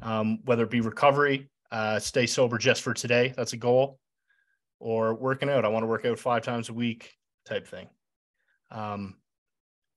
Um, 0.03 0.41
whether 0.45 0.65
it 0.65 0.71
be 0.71 0.81
recovery, 0.81 1.51
uh, 1.71 1.99
stay 1.99 2.27
sober 2.27 2.59
just 2.59 2.83
for 2.83 2.95
today. 2.95 3.33
That's 3.37 3.53
a 3.53 3.57
goal. 3.57 3.99
Or 4.81 5.15
working 5.15 5.49
out. 5.49 5.65
I 5.65 5.69
want 5.69 5.85
to 5.85 5.89
work 5.89 6.05
out 6.05 6.19
five 6.19 6.43
times 6.43 6.69
a 6.69 6.75
week 6.75 7.15
type 7.47 7.67
thing. 7.67 7.89
Um, 8.71 9.17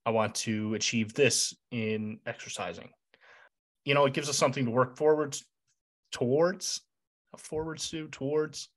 I 0.07 0.11
want 0.11 0.35
to 0.35 0.73
achieve 0.73 1.13
this 1.13 1.53
in 1.71 2.19
exercising. 2.25 2.91
You 3.83 3.93
know, 3.93 4.05
it 4.05 4.13
gives 4.13 4.29
us 4.29 4.37
something 4.37 4.63
to 4.63 4.71
work 4.71 4.95
forwards 4.95 5.45
towards, 6.13 6.79
forwards 7.35 7.89
to, 7.89 8.07
towards. 8.07 8.69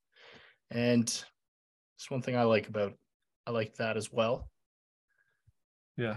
And 0.73 1.05
it's 1.05 2.11
one 2.11 2.21
thing 2.21 2.37
I 2.37 2.43
like 2.43 2.69
about 2.69 2.95
I 3.47 3.53
like 3.53 3.77
that 3.77 3.97
as 3.97 4.13
well. 4.13 4.49
Yeah. 5.97 6.17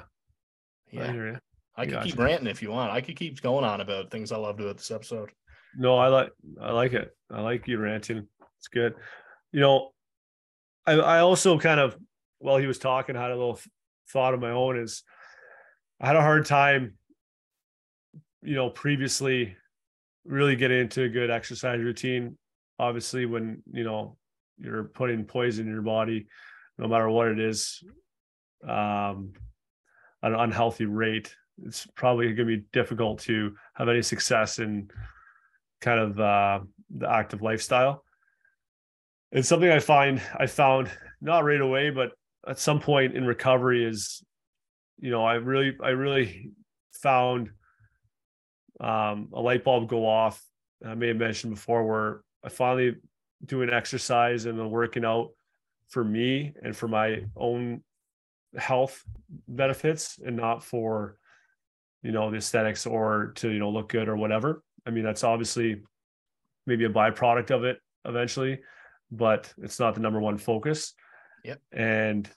Yeah. 0.92 1.38
I, 1.78 1.84
I 1.84 1.86
could 1.86 2.02
keep 2.02 2.18
ranting 2.18 2.48
if 2.48 2.64
you 2.64 2.72
want. 2.72 2.92
I 2.92 3.02
could 3.02 3.16
keep 3.16 3.40
going 3.40 3.66
on 3.66 3.82
about 3.82 4.10
things 4.10 4.32
I 4.32 4.38
love 4.38 4.60
about 4.60 4.78
this 4.78 4.90
episode. 4.90 5.30
No, 5.78 5.96
I 5.96 6.08
like 6.08 6.32
I 6.60 6.72
like 6.72 6.94
it. 6.94 7.16
I 7.30 7.42
like 7.42 7.68
you 7.68 7.78
ranting. 7.78 8.28
It's 8.58 8.68
good. 8.68 8.96
You 9.52 9.60
know, 9.60 9.92
I 10.88 10.94
I 10.94 11.20
also 11.20 11.60
kind 11.60 11.80
of 11.80 11.96
while 12.40 12.58
he 12.58 12.66
was 12.66 12.80
talking 12.80 13.16
had 13.16 13.30
a 13.30 13.36
little 13.36 13.60
thought 14.10 14.34
of 14.34 14.42
my 14.42 14.52
own 14.52 14.78
is 14.78 15.04
I 16.00 16.08
had 16.08 16.16
a 16.16 16.22
hard 16.22 16.46
time, 16.46 16.96
you 18.42 18.56
know, 18.56 18.70
previously 18.70 19.56
really 20.26 20.56
getting 20.56 20.80
into 20.80 21.04
a 21.04 21.10
good 21.10 21.30
exercise 21.30 21.80
routine. 21.80 22.38
Obviously, 22.80 23.26
when 23.26 23.62
you 23.72 23.84
know 23.84 24.18
you're 24.58 24.86
putting 24.86 25.26
poison 25.26 25.68
in 25.68 25.74
your 25.74 25.82
body, 25.82 26.28
no 26.78 26.88
matter 26.88 27.10
what 27.10 27.28
it 27.28 27.40
is, 27.40 27.84
um, 28.68 29.34
at 30.24 30.32
an 30.32 30.40
unhealthy 30.40 30.86
rate, 30.86 31.36
it's 31.66 31.86
probably 31.96 32.28
going 32.28 32.48
to 32.48 32.58
be 32.58 32.64
difficult 32.72 33.20
to 33.20 33.56
have 33.76 33.90
any 33.90 34.02
success 34.02 34.60
in 34.60 34.90
kind 35.82 36.00
of 36.00 36.20
uh, 36.20 36.60
the 36.98 37.10
active 37.10 37.42
lifestyle. 37.42 38.04
It's 39.32 39.50
something 39.50 39.70
I 39.70 39.80
find 39.80 40.22
I 40.38 40.46
found 40.48 40.90
not 41.22 41.44
right 41.44 41.62
away, 41.62 41.90
but 41.90 42.12
at 42.48 42.60
some 42.60 42.80
point 42.80 43.16
in 43.16 43.26
recovery 43.26 43.86
is 43.86 44.24
you 45.00 45.10
know 45.10 45.24
i 45.24 45.36
really 45.36 45.76
i 45.82 45.90
really 45.90 46.52
found 46.94 47.50
um, 48.80 49.30
a 49.34 49.42
light 49.42 49.64
bulb 49.64 49.88
go 49.88 50.06
off. 50.06 50.44
I 50.86 50.96
may 50.96 51.10
have 51.10 51.18
mentioned 51.18 51.56
before 51.56 51.86
where 51.86 52.22
i 52.44 52.50
finally 52.50 52.96
doing 53.46 53.70
exercise 53.70 54.46
and 54.46 54.58
then 54.58 54.70
working 54.70 55.06
out 55.06 55.30
for 55.90 56.04
me 56.04 56.54
and 56.62 56.76
for 56.76 56.88
my 56.88 57.24
own 57.36 57.84
health 58.58 59.04
benefits 59.48 60.20
and 60.26 60.36
not 60.36 60.64
for 60.64 61.18
you 62.02 62.12
know 62.12 62.30
the 62.32 62.38
aesthetics 62.38 62.86
or 62.86 63.32
to 63.36 63.50
you 63.50 63.60
know 63.60 63.70
look 63.70 63.90
good 63.90 64.10
or 64.10 64.18
whatever. 64.18 64.64
I 64.86 64.90
mean 64.90 65.04
that's 65.04 65.24
obviously 65.24 65.82
maybe 66.66 66.86
a 66.86 66.90
byproduct 66.90 67.52
of 67.52 67.64
it 67.64 67.78
eventually 68.06 68.60
but 69.12 69.54
it's 69.62 69.80
not 69.80 69.94
the 69.94 70.02
number 70.02 70.20
one 70.20 70.38
focus 70.38 70.94
Yep. 71.44 71.62
And 71.72 72.30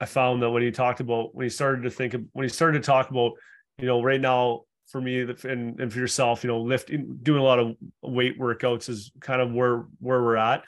I 0.00 0.06
found 0.06 0.42
that 0.42 0.50
when 0.50 0.62
he 0.62 0.70
talked 0.70 1.00
about 1.00 1.34
when 1.34 1.44
he 1.44 1.50
started 1.50 1.82
to 1.82 1.90
think 1.90 2.14
of, 2.14 2.24
when 2.32 2.44
he 2.44 2.48
started 2.48 2.82
to 2.82 2.86
talk 2.86 3.10
about, 3.10 3.32
you 3.78 3.86
know, 3.86 4.02
right 4.02 4.20
now 4.20 4.62
for 4.86 5.00
me 5.00 5.20
and, 5.20 5.80
and 5.80 5.92
for 5.92 5.98
yourself, 5.98 6.42
you 6.42 6.48
know, 6.48 6.60
lifting, 6.60 7.18
doing 7.22 7.40
a 7.40 7.44
lot 7.44 7.58
of 7.58 7.76
weight 8.02 8.38
workouts 8.38 8.88
is 8.88 9.12
kind 9.20 9.40
of 9.42 9.52
where 9.52 9.86
where 9.98 10.22
we're 10.22 10.36
at. 10.36 10.64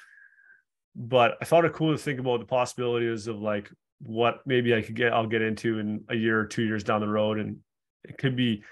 But 0.97 1.37
I 1.41 1.45
thought 1.45 1.65
it 1.65 1.73
cool 1.73 1.93
to 1.93 1.99
think 1.99 2.19
about 2.21 2.41
the 2.41 2.47
possibilities 2.47 3.27
of 3.29 3.41
like 3.41 3.71
what 4.01 4.41
maybe 4.47 4.75
I 4.75 4.83
could 4.83 4.97
get 4.97 5.13
I'll 5.13 5.27
get 5.27 5.43
into 5.43 5.79
in 5.79 6.05
a 6.09 6.15
year 6.17 6.41
or 6.41 6.47
two 6.47 6.65
years 6.65 6.85
down 6.85 7.01
the 7.01 7.09
road. 7.09 7.39
And 7.39 7.59
it 8.05 8.19
could 8.19 8.37
be 8.37 8.65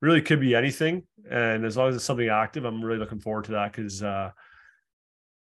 really 0.00 0.22
could 0.22 0.40
be 0.40 0.54
anything. 0.54 1.02
And 1.30 1.64
as 1.64 1.76
long 1.76 1.90
as 1.90 1.96
it's 1.96 2.04
something 2.04 2.28
active, 2.28 2.64
I'm 2.64 2.82
really 2.82 2.98
looking 2.98 3.20
forward 3.20 3.44
to 3.44 3.52
that 3.52 3.72
because 3.72 4.02
uh 4.02 4.30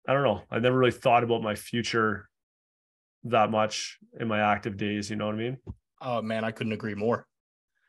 I 0.06 0.12
don't 0.12 0.24
know. 0.24 0.42
I 0.50 0.58
never 0.58 0.78
really 0.78 0.92
thought 0.92 1.24
about 1.24 1.42
my 1.42 1.54
future 1.54 2.28
that 3.24 3.50
much 3.50 3.98
in 4.18 4.28
my 4.28 4.40
active 4.40 4.76
days. 4.76 5.10
You 5.10 5.16
know 5.16 5.26
what 5.26 5.34
I 5.34 5.38
mean? 5.38 5.58
Oh 6.00 6.22
man, 6.22 6.44
I 6.44 6.50
couldn't 6.50 6.72
agree 6.72 6.94
more. 6.94 7.26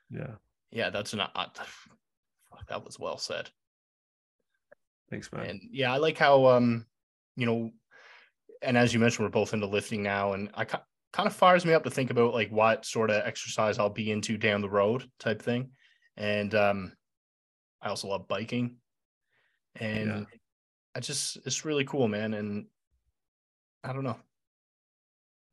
Yeah. 0.10 0.36
Yeah, 0.72 0.90
that's 0.90 1.14
an 1.14 1.22
uh, 1.22 1.48
that 2.68 2.86
was 2.86 2.98
well 2.98 3.18
said. 3.18 3.50
Thanks, 5.10 5.32
man. 5.32 5.50
And 5.50 5.62
yeah, 5.72 5.94
I 5.94 5.98
like 5.98 6.18
how 6.18 6.48
um, 6.48 6.86
you 7.36 7.46
know, 7.46 7.72
and 8.62 8.78
as 8.78 8.94
you 8.94 9.00
mentioned, 9.00 9.26
we're 9.26 9.32
both 9.32 9.54
into 9.54 9.68
lifting 9.68 10.02
now, 10.02 10.34
and 10.34 10.50
I 10.54 10.64
kind 10.66 11.28
of 11.28 11.36
fires 11.36 11.66
me 11.66 11.74
up 11.74 11.84
to 11.84 11.90
think 11.90 12.10
about 12.10 12.34
like 12.34 12.50
what 12.50 12.86
sort 12.86 13.10
of 13.10 13.22
exercise 13.26 13.78
I'll 13.78 13.90
be 13.90 14.12
into 14.12 14.38
down 14.38 14.62
the 14.62 14.70
road 14.70 15.10
type 15.20 15.42
thing. 15.42 15.72
And 16.16 16.56
um, 16.56 16.94
I 17.82 17.90
also 17.90 18.08
love 18.08 18.28
biking, 18.30 18.78
and 19.76 20.08
yeah. 20.08 20.24
I 20.96 21.02
just 21.02 21.38
it's 21.46 21.66
really 21.66 21.84
cool, 21.84 22.08
man. 22.08 22.34
And 22.34 22.68
I 23.84 23.92
don't 23.92 24.06
know. 24.06 24.18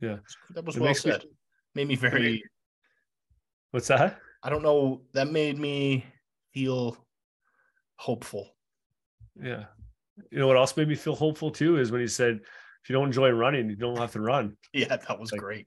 Yeah, 0.01 0.17
that 0.55 0.65
was 0.65 0.77
it 0.77 0.83
well 0.83 0.95
said. 0.95 1.23
Me, 1.23 1.31
made 1.75 1.89
me 1.89 1.97
very. 1.97 2.43
What's 3.71 3.89
that? 3.89 4.19
I 4.43 4.51
don't 4.51 4.63
know. 4.63 5.03
That 5.15 5.31
made 5.31 5.59
me 5.59 6.05
feel 6.53 6.97
hopeful. 7.97 8.49
Yeah. 9.41 9.65
You 10.31 10.39
know 10.39 10.47
what 10.47 10.57
else 10.57 10.77
made 10.77 10.89
me 10.89 10.95
feel 10.95 11.15
hopeful 11.15 11.51
too 11.51 11.79
is 11.79 11.93
when 11.93 12.01
he 12.01 12.07
said, 12.07 12.41
if 12.83 12.89
you 12.89 12.95
don't 12.95 13.07
enjoy 13.07 13.31
running, 13.31 13.69
you 13.69 13.77
don't 13.77 13.99
have 13.99 14.13
to 14.13 14.21
run. 14.21 14.57
Yeah, 14.73 14.97
that 14.97 15.19
was 15.19 15.33
like, 15.33 15.41
great. 15.41 15.67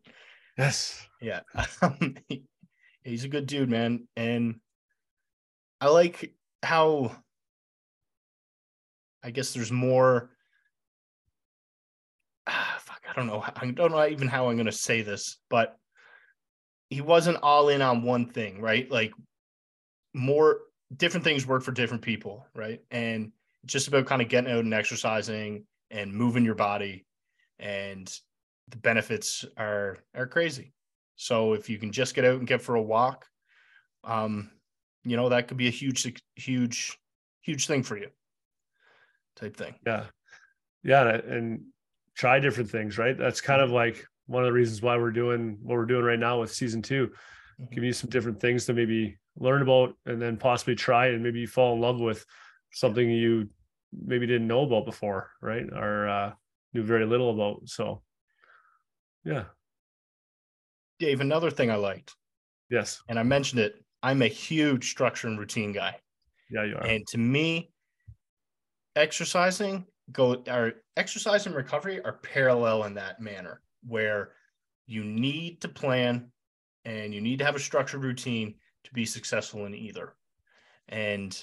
Yes. 0.58 1.06
Yeah. 1.22 1.42
he's 3.04 3.24
a 3.24 3.30
good 3.30 3.48
dude, 3.48 3.70
man. 3.70 4.08
And 4.16 4.60
I 5.80 5.88
like 5.88 6.34
how 6.64 7.16
I 9.24 9.32
guess 9.32 9.54
there's 9.54 9.72
more 9.72 10.32
I 13.12 13.16
don't 13.16 13.28
know. 13.28 13.44
I 13.44 13.72
don't 13.72 13.92
know 13.92 14.08
even 14.08 14.30
how 14.30 14.50
I'm 14.50 14.58
gonna 14.58 14.72
say 14.72 15.02
this, 15.02 15.38
but 15.50 15.78
he 16.90 17.02
wasn't 17.02 17.40
all 17.44 17.70
in 17.70 17.82
on 17.82 18.04
one 18.04 18.26
thing, 18.26 18.62
right? 18.62 18.90
Like 18.90 19.12
more 20.14 20.60
different 20.96 21.24
things 21.24 21.46
work 21.46 21.64
for 21.64 21.72
different 21.72 22.04
people, 22.04 22.46
right? 22.56 22.82
And 22.90 23.32
just 23.66 23.88
about 23.88 24.06
kind 24.06 24.22
of 24.22 24.30
getting 24.30 24.52
out 24.52 24.64
and 24.64 24.74
exercising 24.74 25.66
and 25.90 26.14
moving 26.14 26.46
your 26.46 26.56
body 26.56 27.06
and 27.60 28.12
the 28.70 28.78
benefits 28.78 29.46
are 29.58 29.98
are 30.16 30.28
crazy. 30.28 30.74
So 31.18 31.54
if 31.54 31.70
you 31.70 31.78
can 31.78 31.92
just 31.92 32.16
get 32.16 32.26
out 32.26 32.40
and 32.40 32.48
get 32.48 32.62
for 32.62 32.76
a 32.76 32.82
walk, 32.82 33.26
um, 34.04 34.52
you 35.04 35.18
know, 35.18 35.30
that 35.30 35.48
could 35.48 35.58
be 35.58 35.68
a 35.68 35.72
huge, 35.72 36.24
huge, 36.36 36.98
huge 37.42 37.68
thing 37.68 37.84
for 37.84 37.98
you. 37.98 38.08
Type 39.36 39.56
thing. 39.56 39.76
Yeah. 39.86 40.06
Yeah. 40.84 41.08
And 41.10 41.66
try 42.22 42.40
different 42.40 42.70
things, 42.70 43.00
right? 43.00 43.18
That's 43.18 43.42
kind 43.42 43.64
of 43.64 43.72
like 43.72 44.06
one 44.28 44.44
of 44.44 44.48
the 44.48 44.54
reasons 44.54 44.84
why 44.84 44.96
we're 44.96 45.10
doing 45.10 45.58
what 45.64 45.76
we're 45.76 45.86
doing 45.86 46.04
right 46.04 46.20
now 46.20 46.40
with 46.40 46.54
season 46.54 46.84
2 46.84 47.08
mm-hmm. 47.08 47.74
Give 47.74 47.84
you 47.84 47.94
some 47.94 48.12
different 48.12 48.40
things 48.40 48.66
to 48.66 48.74
maybe 48.74 49.18
learn 49.38 49.64
about 49.64 49.96
and 50.06 50.22
then 50.22 50.38
possibly 50.38 50.76
try 50.76 51.08
and 51.08 51.24
maybe 51.24 51.48
fall 51.48 51.74
in 51.74 51.82
love 51.82 52.00
with 52.00 52.24
something 52.74 53.10
you 53.10 53.50
maybe 53.92 54.28
didn't 54.28 54.48
know 54.48 54.62
about 54.62 54.86
before, 54.86 55.32
right? 55.42 55.66
Or 55.74 56.08
uh, 56.08 56.34
knew 56.74 56.84
very 56.84 57.08
little 57.08 57.32
about. 57.32 57.68
So, 57.68 58.04
yeah. 59.26 59.46
Dave, 61.00 61.22
another 61.22 61.50
thing 61.50 61.72
I 61.72 61.76
liked. 61.76 62.14
Yes. 62.70 63.02
And 63.10 63.18
I 63.18 63.24
mentioned 63.24 63.62
it. 63.62 63.84
I'm 64.04 64.22
a 64.22 64.28
huge 64.28 64.92
structure 64.92 65.28
and 65.28 65.40
routine 65.40 65.72
guy. 65.72 65.98
Yeah, 66.52 66.66
you 66.66 66.76
are. 66.76 66.86
And 66.86 67.06
to 67.08 67.18
me, 67.18 67.72
exercising 68.96 69.88
go 70.12 70.44
our 70.50 70.74
exercise 70.98 71.46
and 71.46 71.56
recovery 71.56 72.04
are 72.04 72.14
parallel 72.14 72.84
in 72.86 72.94
that 72.96 73.20
manner 73.22 73.62
where 73.88 74.32
you 74.88 75.04
need 75.04 75.62
to 75.62 75.68
plan 75.68 76.32
and 76.86 77.14
you 77.14 77.22
need 77.22 77.40
to 77.40 77.46
have 77.46 77.56
a 77.56 77.60
structured 77.60 78.04
routine 78.04 78.56
to 78.84 78.94
be 78.94 79.06
successful 79.06 79.66
in 79.66 79.76
either. 79.76 80.16
And 80.90 81.38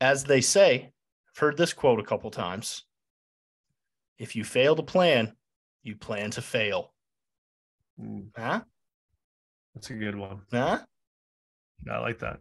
as 0.00 0.24
they 0.24 0.40
say, 0.40 0.92
I've 1.34 1.38
heard 1.38 1.56
this 1.56 1.72
quote 1.72 2.00
a 2.00 2.04
couple 2.04 2.30
times. 2.30 2.84
If 4.18 4.36
you 4.36 4.44
fail 4.44 4.76
to 4.76 4.82
plan, 4.82 5.32
you 5.82 5.96
plan 5.96 6.30
to 6.32 6.42
fail. 6.42 6.94
Mm. 8.00 8.28
Huh? 8.36 8.60
That's 9.74 9.90
a 9.90 9.94
good 9.94 10.14
one. 10.14 10.42
Huh? 10.52 10.80
I 11.90 11.98
like 11.98 12.20
that. 12.20 12.38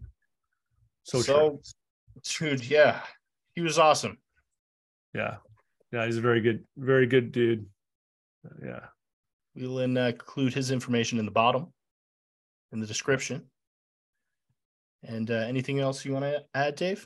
So, 1.03 1.21
so 1.21 1.59
true. 2.23 2.55
true. 2.55 2.57
Yeah. 2.61 3.01
He 3.55 3.61
was 3.61 3.79
awesome. 3.79 4.17
Yeah. 5.13 5.37
Yeah. 5.91 6.05
He's 6.05 6.17
a 6.17 6.21
very 6.21 6.41
good, 6.41 6.63
very 6.77 7.07
good 7.07 7.31
dude 7.31 7.65
yeah. 8.63 8.79
We'll 9.55 9.77
uh, 9.77 10.07
include 10.07 10.53
his 10.53 10.71
information 10.71 11.19
in 11.19 11.25
the 11.25 11.31
bottom, 11.31 11.71
in 12.71 12.79
the 12.79 12.87
description. 12.87 13.43
And 15.03 15.29
uh, 15.29 15.35
anything 15.35 15.79
else 15.79 16.05
you 16.05 16.13
want 16.13 16.25
to 16.25 16.43
add, 16.55 16.75
Dave? 16.75 17.05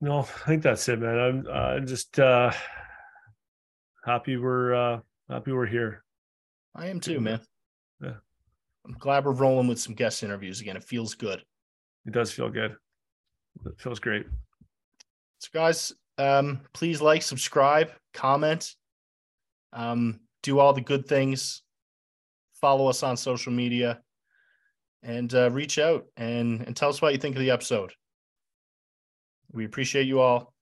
No, 0.00 0.20
I 0.20 0.46
think 0.46 0.62
that's 0.62 0.88
it, 0.88 1.00
man. 1.00 1.18
I'm 1.18 1.46
uh, 1.50 1.80
just 1.80 2.18
uh, 2.18 2.52
happy 4.04 4.36
we're 4.36 4.74
uh, 4.74 5.00
happy 5.28 5.52
we're 5.52 5.66
here. 5.66 6.04
I 6.74 6.86
am 6.86 7.00
too, 7.00 7.20
man. 7.20 7.40
Yeah. 8.00 8.14
I'm 8.86 8.96
glad 8.98 9.24
we're 9.24 9.32
rolling 9.32 9.66
with 9.66 9.80
some 9.80 9.94
guest 9.94 10.22
interviews 10.22 10.60
again. 10.60 10.76
It 10.76 10.84
feels 10.84 11.14
good. 11.14 11.42
It 12.06 12.12
does 12.12 12.32
feel 12.32 12.48
good. 12.48 12.76
It 13.66 13.78
feels 13.78 13.98
great. 13.98 14.26
So, 15.38 15.48
guys, 15.52 15.92
um, 16.20 16.60
please 16.74 17.00
like, 17.00 17.22
subscribe, 17.22 17.90
comment, 18.12 18.74
um, 19.72 20.20
do 20.42 20.58
all 20.58 20.72
the 20.72 20.80
good 20.80 21.06
things. 21.06 21.62
Follow 22.60 22.88
us 22.88 23.02
on 23.02 23.16
social 23.16 23.52
media 23.52 24.00
and 25.02 25.32
uh, 25.34 25.50
reach 25.50 25.78
out 25.78 26.06
and, 26.16 26.60
and 26.66 26.76
tell 26.76 26.90
us 26.90 27.00
what 27.00 27.12
you 27.12 27.18
think 27.18 27.36
of 27.36 27.40
the 27.40 27.50
episode. 27.50 27.92
We 29.50 29.64
appreciate 29.64 30.06
you 30.06 30.20
all. 30.20 30.52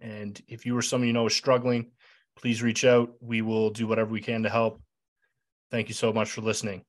And 0.00 0.40
if 0.46 0.64
you 0.64 0.76
or 0.76 0.82
someone 0.82 1.08
you 1.08 1.12
know 1.12 1.26
is 1.26 1.34
struggling, 1.34 1.90
please 2.38 2.62
reach 2.62 2.84
out. 2.84 3.10
We 3.20 3.42
will 3.42 3.70
do 3.70 3.86
whatever 3.86 4.10
we 4.10 4.20
can 4.20 4.44
to 4.44 4.48
help. 4.48 4.80
Thank 5.70 5.88
you 5.88 5.94
so 5.94 6.12
much 6.12 6.30
for 6.30 6.40
listening. 6.40 6.84